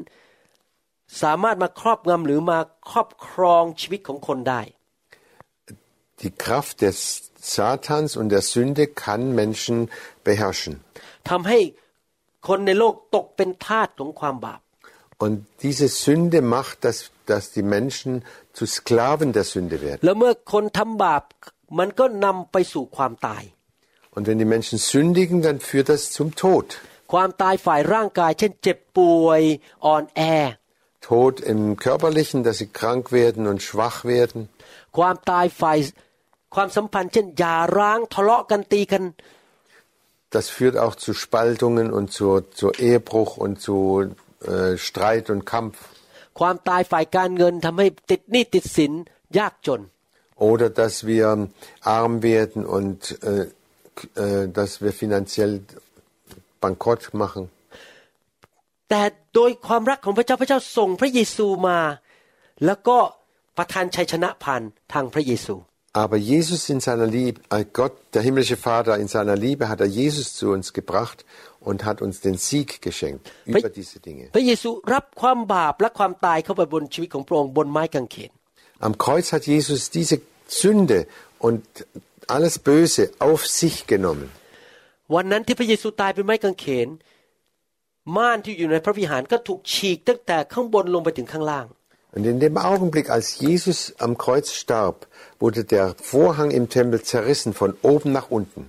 [1.21, 2.59] สามารถมาครอบงำหรือมา
[2.91, 4.61] ครอบครองชีวิตของคนได้
[6.23, 6.97] Die Kraft des
[7.55, 9.77] Satans und der Sünde kann Menschen
[10.27, 10.73] beherrschen.
[11.29, 11.59] ทำให้
[12.47, 14.61] คนในโลกตกเป็นทาสของความบาป
[15.23, 16.97] Und diese Sünde macht, dass,
[17.31, 18.11] dass die Menschen
[18.57, 20.01] zu Sklaven der Sünde werden.
[20.05, 21.23] แล้วเมื่อคนทำบาป
[21.79, 23.43] มันก็นำไปสู่ความตาย
[24.15, 26.67] Und wenn die Menschen sündigen, dann führt das zum Tod.
[27.13, 29.41] ความตายฝ่ายร่างกาย เช่น เจ็บป่วย
[29.85, 30.21] อ่อนแอ
[31.00, 34.40] Tod im Körperlichen, dass sie krank werden und schwach werden.
[34.96, 35.78] ความตายฝ่าย
[36.54, 39.04] ความสัมพันธ์ เช่นหย่าร้างทะเลาะกันตีกัน
[40.36, 42.26] Das führt auch zu Spaltungen und zu,
[42.60, 43.76] zu Ehebruch und zu
[44.52, 45.76] äh, Streit und Kampf.
[46.38, 48.92] ความตายฝ่ายการเงินทำให้ติดหนี้ติดสิน
[49.38, 49.80] ยากจน
[50.50, 51.26] Oder dass wir
[51.98, 53.46] arm werden und äh,
[53.98, 55.52] k- äh, dass wir finanziell
[56.62, 57.42] bankrott machen.
[58.90, 59.02] แต่
[59.34, 61.80] โดยความรักของพระเจ้าพระเจ้าส่งพระเยซูมา
[62.66, 62.98] แล้วก็
[63.58, 65.56] ประทานชัยชนะผ่านทางพระเยซู
[66.04, 69.86] Aber Jesus in seiner Liebe, äh, Gott, der himmlische Vater in seiner Liebe hat er
[69.86, 71.24] Jesus zu uns gebracht
[71.58, 74.24] und hat uns den Sieg geschenkt über diese Dinge.
[74.36, 78.32] พระเยซูรับความบาปและความตายเข้าไปบนชีวิตของพระองค์บนไม้กางเขน
[78.86, 80.16] Am Kreuz hat Jesus diese
[80.62, 80.98] Sünde
[81.46, 81.60] und
[82.34, 84.28] alles Böse auf sich genommen.
[85.14, 86.88] วันนั้นที่พระเยซูตายเป็นไม้กางเขน
[88.16, 91.66] ม่านที่อยู่ในพระวิหารก็ถูกฉีกตั้งแต่ข้างบนลงไปถึงข้างล่าง
[92.16, 94.96] Und in dem Augenblick, als Jesus am Kreuz starb,
[95.38, 98.62] wurde der Vorhang im Tempel zerrissen von oben nach unten.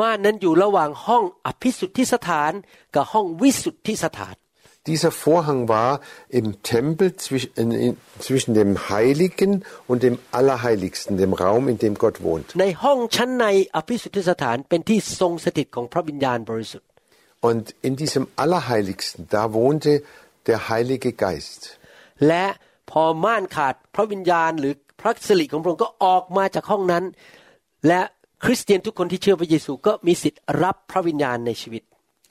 [0.00, 2.52] ม่านนั้นอยู่ระหว่างห้องอภิสุทธิสถาน
[2.94, 4.34] กับห้องวิสุทธิสถาน
[4.86, 11.32] Dieser Vorhang war im Tempel zwischen, in, in, zwischen dem Heiligen und dem Allerheiligsten, dem
[11.32, 12.54] Raum, in dem Gott wohnt.
[17.40, 20.02] Und in diesem Allerheiligsten, da wohnte
[20.46, 21.78] der Heilige Geist.
[22.28, 22.46] และ
[22.90, 27.04] พอม่านขาดพระวิญญาณหรือพระสิริของพระองค์ก็ออกมาจากห้องนั้น
[27.88, 28.00] และ
[28.44, 31.82] คริสเตียนทุกคนที่เชื่อพระเยซูก็มีสิทธิ์รับพระวิญญาณในชีวิต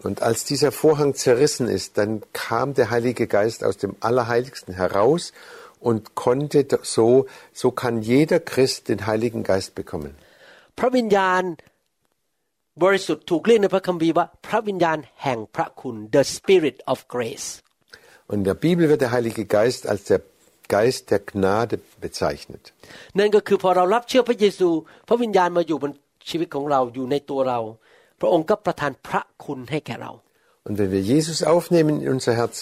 [0.08, 5.32] Und als dieser Vorhang zerrissen ist, dann kam der Heilige Geist aus dem Allerheiligsten heraus
[5.80, 10.12] und konnte so, so kann jeder Christ den Heiligen Geist bekommen.
[10.80, 11.44] พระวิญญาณ
[12.84, 17.48] บริสุทธิ์ถูกเรียกในพระคัมภีร์ว่า พระวิญญาณแห่งพระคุณ the spirit of grace
[18.30, 20.22] Und in der Bibel wird der Heilige Geist als der
[20.76, 21.76] Geist der Gnade
[22.06, 22.64] bezeichnet.
[23.20, 24.70] นั่นก็คือพอเรารับเชื่อพระเยซู
[25.08, 25.92] พระวิญญาณมาอยู่บน
[26.30, 27.60] ชีวิตของเราอยู่ในตัวเรา
[28.22, 30.14] พระองค์ก็ประทานพระคุณให้แก่เรา
[30.68, 32.56] Und wenn wir Jesus aufnehmen in unser Herz,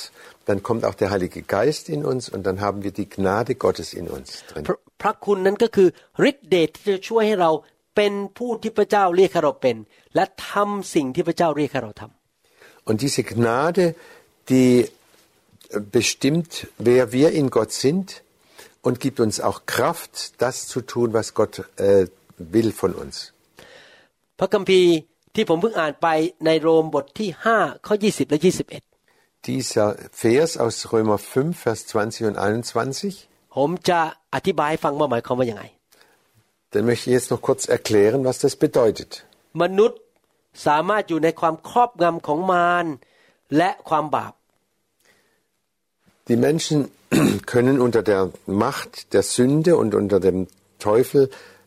[0.47, 3.89] dann kommt auch der Heilige Geist in uns und dann haben wir die Gnade Gottes
[3.99, 4.63] in uns พ drin.
[4.69, 5.87] ระพระคุณนั้นก็คือ
[6.29, 7.51] ฤทธิเดชที่จะช่วยให้เรา
[7.95, 9.75] เป็นผู้ที่พระเจ้าเรียกให้เราเป็น
[10.15, 13.83] และทำสิ่งที่พระเจ้าเรียกให้เราทำ Und diese Gnade,
[14.51, 14.71] die
[15.99, 18.23] bestimmt, wer wir in Gott sind
[18.81, 23.15] und gibt uns auch Kraft, das zu tun, was Gott äh, will von uns.
[24.39, 24.91] พระคัมภีร์
[25.35, 26.07] ที่ผมเพิ่งอ่านไป
[26.45, 29.87] ในโรมบทที่5ข้อ20 และ 21 Dieser
[30.23, 34.01] Vers aus Römer 5, Vers 20 und 21, ผมจะ
[34.35, 35.63] อธิบายให้ฟังว่าหมายความว่าอย่างไง
[36.75, 39.11] den möchte ich jetzt noch kurz erklären, was das bedeutet.
[39.63, 39.99] มนุษย์
[40.65, 42.85] สามารถอยู่ในความครอบงำของมาร
[43.57, 44.33] และความบาป
[46.29, 46.77] Die Menschen
[47.53, 48.21] können unter der
[48.65, 50.37] Macht der Sünde und unter dem
[50.87, 51.21] Teufel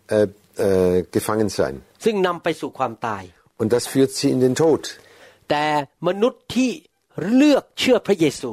[0.08, 0.28] äh,
[0.66, 1.74] äh, gefangen sein.
[2.04, 3.22] ซึ่งนำไปสู่ความตาย
[3.60, 4.82] Und das führt sie in den Tod.
[5.50, 5.66] แต่
[6.08, 6.70] มนุษย์ที่
[7.34, 8.52] เลือกเชื่อพระเยซู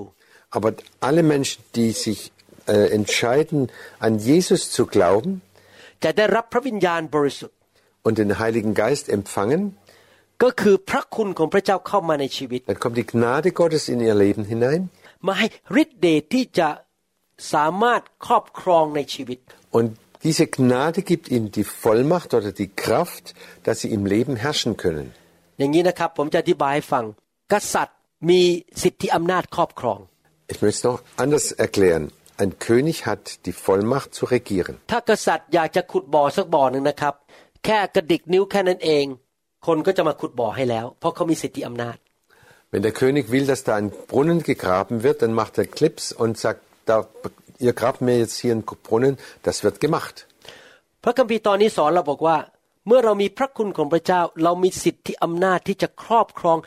[0.57, 0.69] Aber
[1.07, 2.19] alle Menschen, die sich
[2.73, 3.59] äh, entscheiden,
[4.05, 5.31] an Jesus zu glauben
[6.03, 7.57] จะได้รับพระวิญญาณบริสุทธิ์
[8.07, 9.61] und den Heiligen Geist empfangen,
[10.43, 14.81] ก็คือพระคุณของพระเจ้าเข้ามาในชีวิต dann kommt die Gnade Gottes in ihr Leben hinein
[15.27, 15.47] มาให้
[15.81, 16.69] ฤทธิเดชที่จะ
[17.53, 19.39] สามารถครอบครองในชีวิต
[19.77, 19.87] und
[20.25, 23.25] diese Gnade gibt ihnen die Vollmacht oder die Kraft,
[23.65, 25.07] dass sie im Leben herrschen können.
[25.59, 27.03] อย่างนี้นะครับ ผมจะอธิบายให้ฟัง
[27.53, 27.97] กษัตริย์
[28.29, 28.41] มี
[28.83, 29.99] สิทธิอำนาจครอบครอง
[30.51, 32.03] Ich möchte es noch anders erklären.
[32.38, 34.74] Ein König hat die Vollmacht zu regieren.
[34.92, 37.14] ถ้ากษัตริย์อยากจะขุดบ่อสักบ่อหนึ่งนะครับ
[37.64, 39.04] แค่กระดิกนิ้วแค่นั้นเอง
[39.66, 41.96] คนก็จะมาขุดบ่อให้แล้ว เพราะเขามีสิทธิอำนาจ
[42.72, 46.32] Wenn der König will, dass da ein Brunnen gegraben wird, dann macht er Clips und
[46.44, 46.96] sagt, da,
[47.66, 49.14] ihr grabt mir jetzt hier einen Brunnen,
[49.46, 50.16] das wird gemacht.
[51.04, 52.36] พระคัมภีร์ตอนนี้สอนเราบอกว่า
[52.86, 56.58] เมื่อเรามีพระคุณของพระเจ้า เรามีสิทธิอำนาจที่จะครอบครอง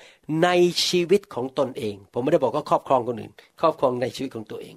[0.44, 0.50] ใน
[0.88, 4.76] ชีวิตของตนเอง ผมไม่ได้บอกว่าครอบครองคนอื่น ครอบครองในชีวิตของตัวเอง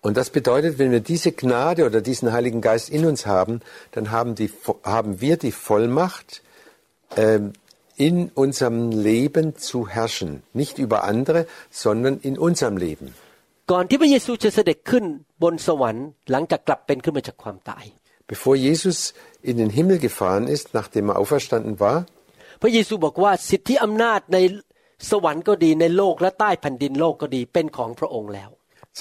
[0.00, 3.60] Und das bedeutet, wenn wir diese Gnade oder diesen Heiligen Geist in uns haben,
[3.92, 4.50] dann haben, die,
[4.84, 6.42] haben wir die Vollmacht,
[7.16, 7.54] ähm,
[7.96, 10.42] in unserem Leben zu herrschen.
[10.52, 13.14] Nicht über andere, sondern in unserem Leben.
[13.72, 15.04] ก่อนที่พระเยซูจะเสด็จขึ้น
[15.42, 17.84] บนสวรรค์ หลังจากกลับเป็นขึ้นมาจากความตาย
[18.32, 18.98] Bevor Jesus
[19.50, 21.96] in den Himmel gefahren ist, nachdem er auferstanden war,
[22.62, 24.38] พระเยซูบอกว่าสิทธิอำนาจใน
[25.10, 28.50] สวรรค์ก็ดีในโลกและใต้แผ่นดินโลกก็ดีเป็นของพระองค์แล้ว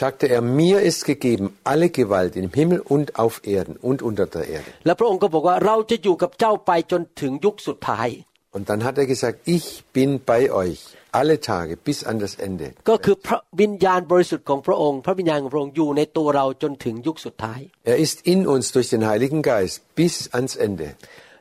[0.01, 4.45] sagte er, mir ist gegeben alle Gewalt im Himmel und auf Erden und unter der
[4.55, 4.69] Erde.
[4.85, 8.09] และพระองค์ก็บอกว่าเราจะอยู่กับเจ้าไปจนถึงยุคสุดท้าย
[8.55, 9.65] Und dann hat er gesagt, ich
[9.97, 10.79] bin bei euch
[11.19, 12.67] alle Tage bis an das Ende.
[12.89, 17.59] ก็คือพระวิญญาณบริสุทธิ์ของพระองค์ พระวิญญาณของพระองค์อยู่ในตัวเราจนถึงยุคสุดท้าย
[17.91, 20.87] Er ist in uns durch den Heiligen Geist bis ans Ende.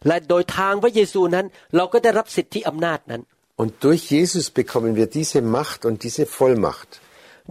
[0.07, 3.22] และโดยทางพระเยซูนั้น เราก็ได้รับสิทธิอำนาจนั้น
[3.62, 6.90] Und durch Jesus bekommen wir diese Macht und diese Vollmacht.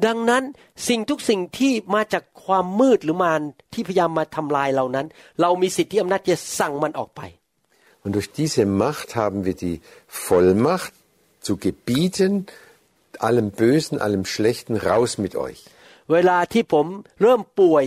[0.05, 0.43] ดังนั้น
[0.87, 3.41] สิ่งทุกสิ่งที่มาจากความมืดหรือมาร
[3.73, 5.07] ที่พยายามมาทำลายเรานั้น
[5.41, 7.21] เรามีสิทธิอำนาจจะสั่งมันออกไป
[8.03, 9.77] Und durch diese Macht haben wir die
[10.27, 10.93] Vollmacht
[11.45, 12.31] zu gebieten,
[13.19, 15.59] allem Bösen, allem Schlechten raus mit euch.
[16.13, 16.85] เวลาที่ผม
[17.21, 17.85] เริ่มป่วย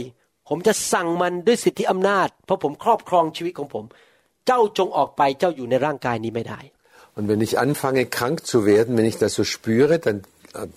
[0.49, 3.85] ผมจะสั่งมันด้วยสิทธิอำนาจ เพราะผมครอบครองชีวิตของผม
[4.47, 6.61] เจ้าจงออกไปเจ้าอยู่ในร่างกายนี้ไม่ได้
[7.17, 10.23] Und wenn ich anfange, krank zu werden, wenn ich das so spüre, dann äh,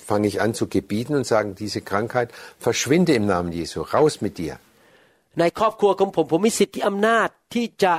[0.10, 4.38] fange ich an zu gebieten und sagen, diese Krankheit verschwinde im Namen Jesu, raus mit
[4.38, 4.56] dir.
[5.42, 7.94] ในครอบครัวของผมผมมีสิทธิอำนาจที่จะ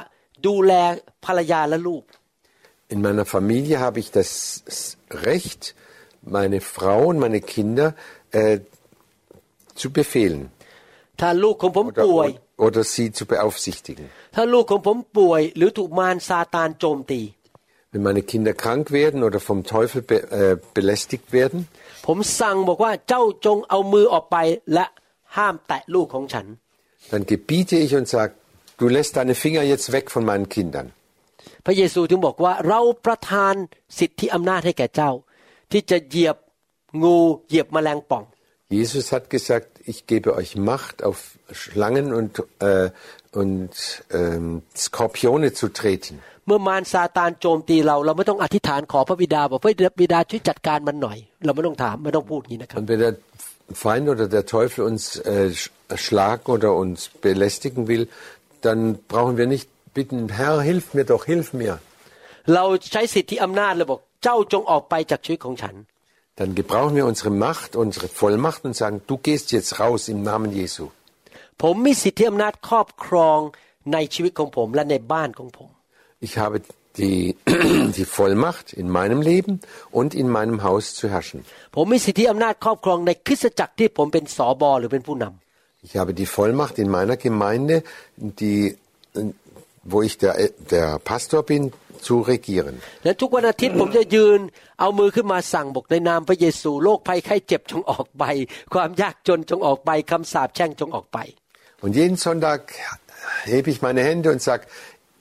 [0.47, 0.73] ดูแล
[1.25, 2.05] ภรรยาและลูก
[2.95, 4.31] In meiner Familie habe ich das
[5.29, 5.63] Recht,
[6.37, 7.87] meine Frau und meine Kinder
[8.41, 8.57] äh,
[9.81, 10.43] zu befehlen
[11.21, 12.29] ถ้าลูกของผม oder, ป่วย
[12.67, 14.07] oder sie zu beaufsichtigen.
[17.93, 21.59] Wenn meine Kinder krank werden oder vom Teufel be, äh, belästigt werden,
[22.07, 24.37] ผมสั่งบอกว่าเจ้าจงเอามือออกไป
[24.75, 24.87] และ
[25.37, 26.47] ห้ามแตะลูกของฉัน
[27.11, 28.35] dann gebiete ich und sage,
[28.77, 30.87] du lässt deine Finger jetzt weg von meinen Kindern.
[31.67, 33.55] พระเยซูถึงบอกว่าเราประทาน
[33.99, 35.11] สิทธิอำนาจให้แก่เจ้า
[35.73, 36.37] ที่จะเหยียบ
[37.03, 37.17] งู
[37.49, 38.25] เหยียบแมลงป่อง
[38.79, 41.19] Jesus hat gesagt, ich gebe euch Macht, auf
[41.61, 42.33] Schlangen und,
[42.71, 42.91] äh,
[43.43, 43.75] und
[44.21, 46.15] ähm, Skorpione zu treten.
[46.47, 53.15] เมื่อมารซาตานโจมตีเรา เราไม่ต้องอธิษฐานขอพระบิดาบอกพระบิดาช่วยจัดการมันหน่อย เราไม่ต้องถามไม่ต้องพูดอย่างนี้นะครับ Und wenn der
[53.85, 55.71] Feind oder der Teufel uns äh, sch-
[56.05, 58.05] schlagen oder uns belästigen will,
[58.67, 58.81] dann
[59.13, 61.75] brauchen wir nicht bitten, Herr, hilf mir doch, hilf mir.
[62.55, 65.75] เราใช้สิทธิอำนาจเลยบอกเจ้าจงออกไปจากชีวิตของฉัน
[66.39, 70.53] dann gebrauchen wir unsere Macht, unsere Vollmacht und sagen, du gehst jetzt raus im Namen
[70.61, 70.87] Jesu.
[71.63, 73.39] ผมมีสิทธิอำนาจครอบครอง
[73.93, 75.71] ในชีวิตของผมและในบ้านของผม
[76.27, 76.57] Ich habe
[77.01, 77.21] die,
[77.97, 79.55] die Vollmacht, in meinem Leben
[79.99, 81.39] und in meinem Haus zu herrschen.
[81.75, 87.77] ผมมีสิทธิอำนาจครอบครองในคริสตจักรที่ผมเป็นสอบอหรือเป็นผู้นำ Ich habe die Vollmacht in meiner Gemeinde,
[88.41, 88.77] die,
[89.85, 90.35] wo ich der,
[90.71, 91.73] der Pastor bin,
[92.07, 92.75] zu regieren.
[93.05, 94.41] และทุกวันอาทิตย์ผมจะยืน
[94.81, 98.25] เอามือขึ้นมาสั่งบอกในนามพระเยซูโรคภัยไข้เจ็บจงออกไป
[98.75, 101.19] ความยากจนจงออกไปคำสาปแช่งจงออกไป
[101.85, 102.61] Und jeden Sonntag
[103.45, 104.65] hebe ich meine Hände und sage,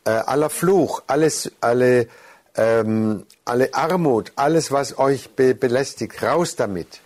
[0.06, 2.08] äh, aller Fluch, alles, alle,
[2.56, 7.02] ähm, alle Armut, alles, was euch be belästigt, raus damit.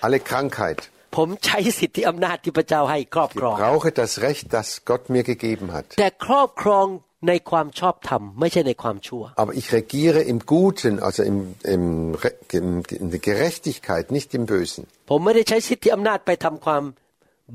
[0.00, 0.90] Alle Krankheit.
[1.16, 5.86] ผมใช้สิทธิอำนาจที่พระเจ้าให้ครอบครอง Brauche das Recht, das Gott mir gegeben hat.
[6.00, 6.86] แต่ครอบครอง
[7.28, 11.38] ในความชอบธรรมไม่ใช่ในความชั่ว Aber ich regiere im Guten, also im,
[11.74, 11.84] im,
[12.22, 12.68] Re- im,
[13.02, 14.82] in der Gerechtigkeit, nicht im Bösen.
[15.10, 16.82] ผมไม่ได้ใช้สิทธิอำนาจไปทำความ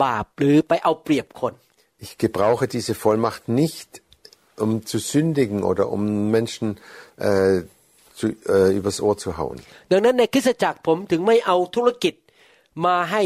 [0.03, 1.53] บาปหรือไปเอาเปรียบคน
[2.05, 3.89] Ich gebrauche diese Vollmacht nicht,
[4.63, 6.01] um zu sündigen oder um
[6.37, 6.67] Menschen
[7.27, 7.57] äh,
[8.19, 8.25] zu,
[8.55, 9.57] äh, übers Ohr zu hauen.
[9.91, 12.13] ดังนั้นในคริสตจักรผมถึงไม่เอาธุรกิจ
[12.85, 13.23] มาให้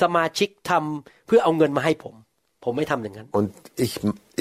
[0.00, 2.14] สมาชิกทำเพื่อเอาเงินมาให้ผม
[2.64, 3.50] ผมไม่ทำอย่างนั้น Und
[3.84, 3.94] ich,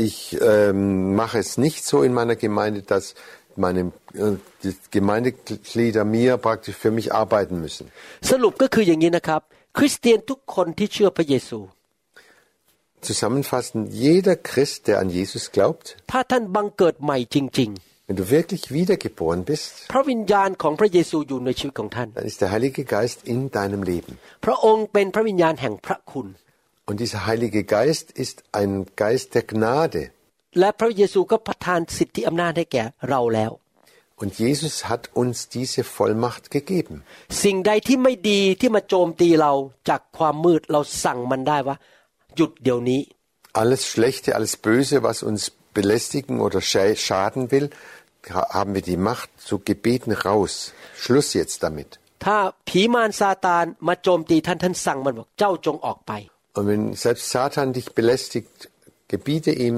[0.07, 0.17] ich
[0.53, 0.79] ähm,
[1.21, 3.05] mache es nicht so in meiner Gemeinde, dass
[3.55, 3.81] meine
[4.13, 7.85] äh, die Gemeindeglieder mir praktisch für mich arbeiten müssen.
[8.31, 9.41] สรุปก็คืออย่างนี้นะครับ
[9.77, 11.59] คริสเตียนทุกคนที่เชื่อพระเยซู
[13.09, 15.85] Zusammenfassend, jeder Christ, der an Jesus glaubt,
[18.07, 23.81] ถ้าท่านบังเกิดใหม่จริง wenn du wirklich wiedergeboren bist, ๆ พระวิญญาณของพระเยซูอยู่ในชีวิตของท่าน dann ist der Heilige Geist in deinem
[23.91, 24.11] Leben.
[24.45, 26.27] พระองค์เป็นพระวิญญาณแห่งพระคุณ
[26.89, 28.71] Und dieser Heilige Geist ist ein
[29.03, 30.01] Geist der Gnade.
[30.59, 33.51] และพระเยซูก็ประทานสิทธิอำนาจให้แก่เราแล้ว
[34.21, 36.95] Und Jesus hat uns diese Vollmacht gegeben.
[37.43, 39.53] สิ่งใดที่ไม่ดีที่มาโจมตีเรา
[39.89, 41.75] จากความมืดเราสั่งมันได้ว่า
[42.35, 43.01] หยุดเดี๋ยวนี้
[43.61, 45.41] Alles Schlechte, alles Böse, was uns
[45.77, 47.77] belästigen oder scha- schaden will, ha-
[48.29, 50.73] haben wir die Macht zu gebeten raus.
[51.03, 51.91] Schluss jetzt damit.
[52.25, 56.11] ถ้าผีมารซาตานมาโจมตีท่านท่านสั่งมันบอกเจ้าจงออกไป
[56.57, 58.51] Und wenn selbst Satan dich belästigt,
[59.13, 59.75] gebiete ihm,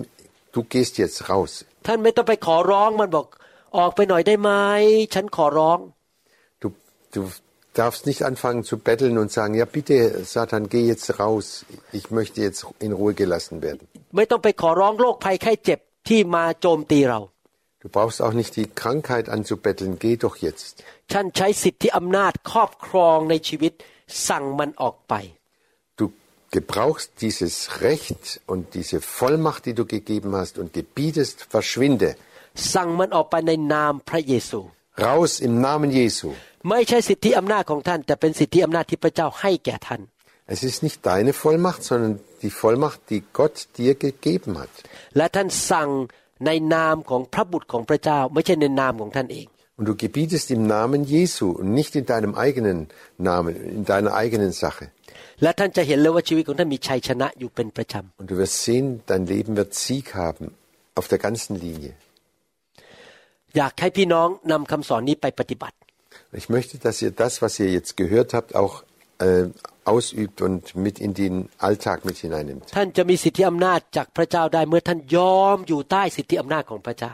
[0.56, 1.52] du gehst jetzt raus.
[1.88, 3.26] ท่านไม่ต้องไปขอร้องมันบอก
[3.78, 4.52] ออกไปหน่อยได้ไหม
[5.14, 5.80] ฉันขอร้อง
[6.62, 6.68] Du,
[7.16, 7.22] du
[7.80, 9.96] darfst nicht anfangen zu betteln und sagen, ja bitte,
[10.36, 11.46] Satan, geh jetzt raus.
[12.00, 13.84] Ich möchte jetzt in Ruhe gelassen werden.
[14.16, 17.20] ไม่ต้องไปขอร้องโรคภัยไข้เจ็บที่มาโจมตีเรา
[17.84, 20.74] Du brauchst auch nicht die Krankheit anzubetteln, geh doch jetzt.
[21.14, 23.74] ท่านใช้สิทธิอำนาจครอบครองในชีวิต
[24.30, 25.14] สั่งมันออกไป
[26.00, 26.06] Du
[26.58, 27.56] gebrauchst dieses
[27.88, 32.10] Recht und diese Vollmacht, die du gegeben hast und gebietest, verschwinde.
[32.74, 34.60] สั่งมันออกไปในนามพระเยซู
[35.06, 36.30] Raus im Namen Jesu.
[36.70, 40.02] ไม่ใช่สิทธิอำนาจของท่าน แต่เป็นสิทธิอำนาจที่พระเจ้าให้แก่ท่าน
[40.56, 44.74] Es ist nicht deine Vollmacht, sondern die Vollmacht, die Gott dir gegeben hat.
[45.18, 45.90] และท่านสั่ง
[46.46, 53.84] ในนามของพระบุตรของพระเจ้า ไม่ใช่ในนามของท่านเอง Und du gebietest im Namen Jesu und nicht in deinem eigenen Namen, in
[53.92, 54.86] deiner eigenen Sache.
[55.42, 60.46] และท่านจะเห็นเลยว่าชีวิตของท่านมีชัยชนะอยู่เป็นประจ Und du wirst sehen, dein Leben wird Sieg haben
[61.00, 61.92] auf der ganzen Linie.
[61.96, 65.76] ำอยากให้พี่น้องนำคำสอนนี้ไปปฏิบัติ
[66.42, 68.74] Ich möchte, dass ihr das, was ihr jetzt gehört habt, auch
[69.26, 69.46] äh,
[69.92, 71.34] ausübt und mit in den
[71.68, 72.64] Alltag mit hineinnimmt.
[72.78, 77.14] ท่านจะมีสิทธิอำนาจจากพระเจ้าได้เมื่อท่านยอมอยู่ใต้สิทธิอำนาจของพระเจ้า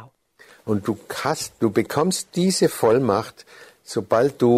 [0.71, 3.37] Und du hast, du bekommst diese Vollmacht,
[3.95, 4.53] sobald du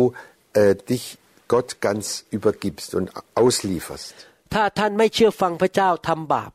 [0.61, 3.07] äh, dich Gott ganz übergibst und
[3.43, 4.15] auslieferst.
[4.53, 6.51] ถ้าท่านไม่เชื่อฟังพระเจ้าทำบาป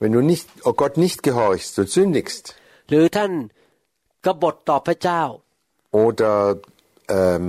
[0.00, 2.44] Wenn du nicht, oh Gott nicht gehorchst, du sündigst
[2.88, 3.32] หรือท่าน
[4.24, 5.22] กบฏต่อพระเจ้า
[6.04, 6.36] oder
[7.18, 7.46] ähm,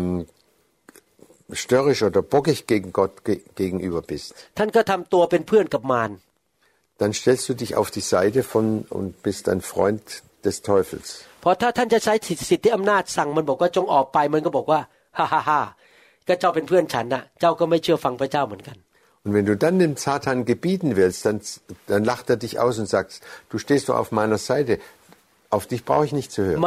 [1.51, 4.27] störrisch oder bockig gegen Gott ge gegenüber bist,
[4.58, 6.12] ท่านก็ทำตัวเป็นเพื่อนกับมาร
[7.01, 8.65] dann stellst du dich auf die Seite von
[8.97, 10.03] und bist ein Freund
[10.45, 11.08] des Teufels.
[11.41, 12.13] เพราะถ้าท่านจะใช้
[12.49, 14.79] สิทธิอำนาจสั่งมันบอกว่าจงออกไปมันก็บอกว่า
[15.17, 15.62] ฮ่าฮ่าฮ่า
[16.27, 18.77] ก็เจ้าเป็นเพื่อนฉันน่ะ เจ้าก็ไม่เชื่อฟังพระเจ้าเหมือนกัน
[19.25, 21.39] Und wenn du dann dem Satan gebieten willst, dann,
[21.87, 23.21] dann lacht er dich aus und sagt,
[23.52, 24.79] du stehst doch auf meiner Seite,
[25.50, 26.60] auf dich brauche ich nicht zu hören.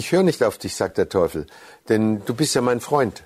[0.00, 1.46] Ich höre nicht auf dich, sagt der Teufel,
[1.88, 3.16] denn du bist ja mein Freund.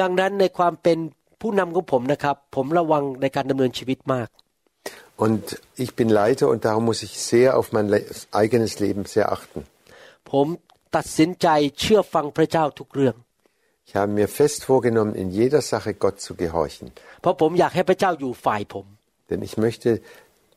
[0.00, 0.98] ดังนั้นในความเป็น
[1.40, 4.28] ผู้นำของผมนะครับ ผมระวังในการดำเนินชีวิตมาก
[5.24, 5.42] Und
[5.84, 8.00] ich bin Leiter und darum muss ich sehr auf mein le
[8.40, 9.58] eigenes Leben sehr achten.
[10.32, 10.46] ผม
[10.96, 11.48] ตัดสินใจ
[11.80, 13.16] เชื่อฟังพระเจ้าทุกเรื่อง
[13.88, 16.86] Ich habe mir fest vorgenommen, in jeder Sache Gott zu gehorchen.
[17.22, 18.86] เพราะผมอยากให้พระเจ้าอยู่ฝ่ายผม
[19.30, 19.88] Denn ich möchte,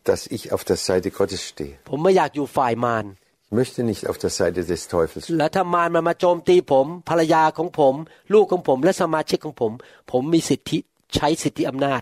[0.10, 1.76] dass ich auf der Seite Gottes stehe.
[1.90, 3.21] ผมไม่อยากอยู่ฝ่ายมาร Ich
[3.60, 7.96] möchte nicht auf der Seite des Teufels และถ้ามารมันมาโจมตีผม ภรรยาของผม
[8.34, 9.72] ลูกของผม และสมาชิกของผม
[10.12, 10.78] ผมมีสิทธิ
[11.16, 12.02] ใช้สิทธิอำนาจ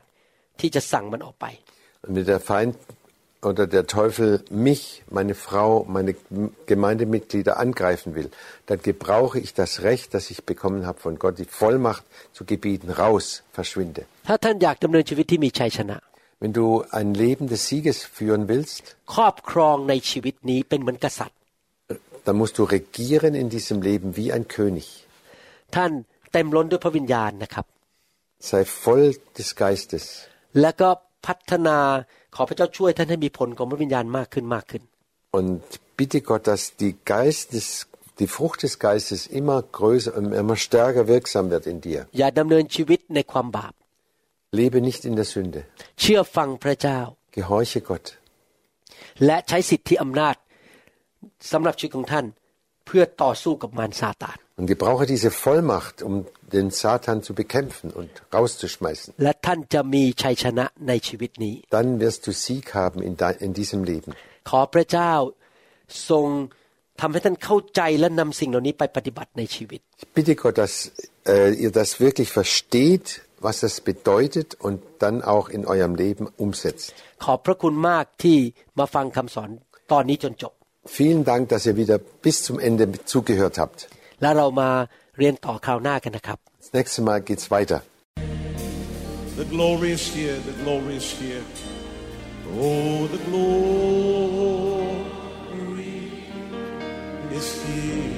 [0.60, 1.46] ที่จะสั่งมันออกไป
[2.08, 2.74] Und wenn der Feind
[3.50, 6.16] oder der Teufel mich, meine Frau, meine
[6.66, 8.30] Gemeindemitglieder angreifen will,
[8.66, 12.04] dann gebrauche ich das Recht, das ich bekommen habe von Gott, die Vollmacht
[12.34, 13.26] zu gebieten, raus,
[13.58, 14.02] verschwinde.
[14.28, 15.98] ถ้าท่านอยากดำเนินชีวิตที่มีชัยชนะ
[16.42, 16.68] Wenn du
[17.00, 18.84] ein Leben des Sieges führen willst,
[19.16, 21.38] ครอบครองในชีวิตนี้เป็นเหมือนกษัตริย์
[22.26, 24.88] dann musst du regieren in diesem Leben wie ein König.
[25.76, 25.92] ท่าน
[26.34, 27.66] เต็มล้นด้วยพระวิญญาณนะครับ
[28.50, 29.06] Sei voll
[29.38, 30.06] des Geistes
[30.62, 30.90] แล้วก็
[31.28, 31.78] พัฒนา
[32.36, 34.84] ขอพระเจ้าช่วยท่านให้มีผลของพระวิญญาณมากขึ้นมากขึ้น
[35.38, 35.62] und
[36.00, 37.68] bitte Gott, dass die Geist des,
[38.20, 42.02] die Frucht des Geistes immer größer und immer stärker wirksam wird in dir.
[42.20, 43.74] อย่าดำเนินชีวิตในความบาป
[44.60, 45.60] Lebe nicht in der Sünde.
[46.02, 47.00] เชื่อฟังพระเจ้า
[47.38, 48.06] Gehorche Gott.
[51.20, 52.26] และใช้สิทธิอำนาจสำหรับชีวิตของท่าน
[52.86, 56.14] เพื่อต่อสู้กับมารซาตาน Und gebrauche diese Vollmacht, um
[56.56, 59.10] den Satan zu bekämpfen und rauszuschmeißen.
[59.24, 64.12] และท่านจะมีชัยชนะในชีวิตนี้ Dann wirst du Sieg haben in, de, in diesem Leben.
[64.50, 65.14] ขอพระเจ้า
[66.10, 66.28] ทรง
[67.02, 70.74] ทำให้ท่านเข้าใจและนำสิ่งเหล่านี้ไปปฏิบัติในชีวิต Ich bitte Gott, dass
[71.34, 73.06] äh, ihr das wirklich versteht,
[73.48, 76.88] was das bedeutet und dann auch in eurem Leben umsetzt.
[77.26, 78.38] ขอบพระคุณมากที่
[78.80, 79.50] มาฟังคำสอน
[79.92, 80.54] ตอนนี้จนจบ
[80.98, 83.80] Vielen Dank, dass ihr wieder bis zum Ende zugehört habt.
[84.22, 84.70] แล้วเรามา
[85.18, 87.80] เรียนต่อคราวหน้ากันนะครับ Das nächste Mal geht's weiter.
[89.42, 91.44] The glory is here, the glory is here.
[92.64, 94.36] Oh, the glory
[97.40, 98.14] is here.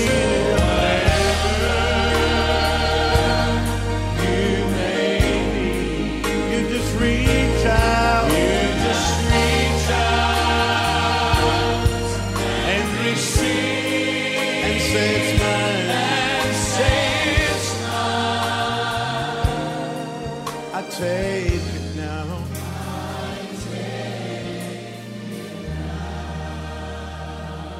[21.06, 22.26] take it now.